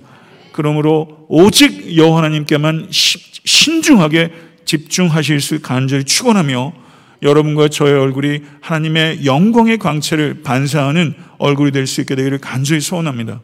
그러므로 0.52 1.24
오직 1.30 1.96
여호와 1.96 2.18
하나님께만 2.18 2.88
신중하게 2.90 4.30
집중하실 4.66 5.40
수 5.40 5.62
간절히 5.62 6.04
축원하며 6.04 6.81
여러분과 7.22 7.68
저의 7.68 7.94
얼굴이 7.94 8.40
하나님의 8.60 9.24
영광의 9.24 9.78
광채를 9.78 10.42
반사하는 10.42 11.14
얼굴이 11.38 11.70
될 11.70 11.86
수 11.86 12.00
있게 12.00 12.14
되기를 12.16 12.38
간절히 12.38 12.80
소원합니다. 12.80 13.40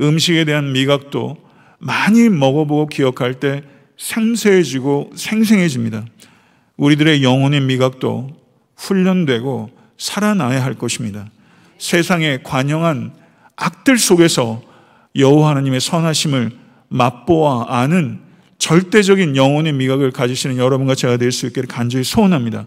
음식에 0.00 0.44
대한 0.44 0.72
미각도 0.72 1.36
많이 1.78 2.28
먹어보고 2.28 2.86
기억할 2.86 3.34
때 3.34 3.62
생소해지고 3.98 5.12
생생해집니다. 5.16 6.04
우리들의 6.76 7.22
영혼의 7.22 7.60
미각도 7.62 8.30
훈련되고 8.76 9.70
살아나야 9.98 10.64
할 10.64 10.74
것입니다. 10.74 11.26
세상의 11.78 12.42
관영한 12.42 13.12
악들 13.56 13.98
속에서 13.98 14.62
여호와 15.16 15.50
하나님의 15.50 15.80
선하심을 15.80 16.52
맛보아 16.88 17.66
아는 17.68 18.20
절대적인 18.58 19.36
영혼의 19.36 19.72
미각을 19.72 20.12
가지시는 20.12 20.56
여러분과 20.56 20.94
제가 20.94 21.16
될 21.16 21.32
수 21.32 21.46
있기를 21.46 21.68
간절히 21.68 22.04
소원합니다. 22.04 22.66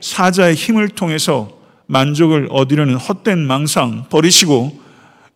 사자의 0.00 0.54
힘을 0.54 0.88
통해서 0.88 1.50
만족을 1.86 2.48
얻으려는 2.50 2.96
헛된 2.96 3.46
망상 3.46 4.06
버리시고 4.10 4.80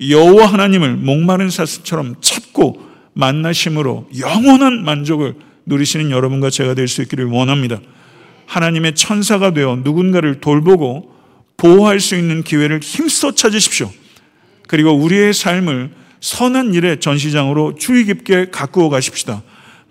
여호와 0.08 0.46
하나님을 0.46 0.96
목마른 0.96 1.50
사슴처럼 1.50 2.16
찾고 2.20 2.80
만나심으로 3.14 4.08
영원한 4.18 4.84
만족을 4.84 5.34
누리시는 5.66 6.10
여러분과 6.10 6.50
제가 6.50 6.74
될 6.74 6.88
수 6.88 7.02
있기를 7.02 7.26
원합니다. 7.26 7.80
하나님의 8.46 8.94
천사가 8.94 9.52
되어 9.52 9.80
누군가를 9.82 10.40
돌보고 10.40 11.12
보호할 11.56 12.00
수 12.00 12.16
있는 12.16 12.42
기회를 12.42 12.80
힘써 12.80 13.32
찾으십시오. 13.34 13.90
그리고 14.66 14.92
우리의 14.92 15.32
삶을 15.32 15.90
선한 16.20 16.74
일의 16.74 17.00
전시장으로 17.00 17.76
주의 17.76 18.04
깊게 18.04 18.50
가꾸어 18.50 18.88
가십시다. 18.88 19.42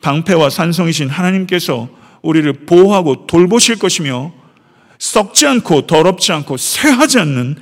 방패와 0.01 0.49
산성이신 0.49 1.09
하나님께서 1.09 1.89
우리를 2.21 2.51
보호하고 2.65 3.26
돌보실 3.28 3.80
것이며 3.80 4.34
썩지 4.99 5.45
않고 5.47 5.87
더럽지 5.87 6.31
않고 6.31 6.57
쇠하지 6.57 7.19
않는 7.19 7.55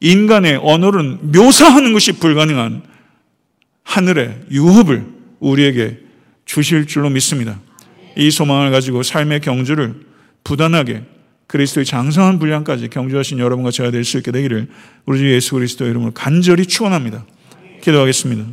인간의 0.00 0.60
언어는 0.62 1.32
묘사하는 1.32 1.92
것이 1.92 2.12
불가능한 2.12 2.82
하늘의 3.84 4.46
유업을 4.50 5.06
우리에게 5.40 5.98
주실 6.44 6.86
줄로 6.86 7.10
믿습니다. 7.10 7.60
이 8.16 8.30
소망을 8.30 8.70
가지고 8.70 9.02
삶의 9.02 9.40
경주를 9.40 9.94
부단하게 10.44 11.02
그리스도의 11.46 11.84
장성한 11.84 12.38
분량까지 12.38 12.88
경주하신 12.88 13.38
여러분과 13.38 13.70
제가 13.70 13.90
될 13.90 14.04
수 14.04 14.16
있게 14.18 14.30
되기를 14.30 14.68
우리 15.04 15.18
주 15.18 15.30
예수 15.32 15.54
그리스도 15.54 15.86
이름으로 15.86 16.12
간절히 16.12 16.64
축원합니다. 16.66 17.24
기도하겠습니다. 17.82 18.44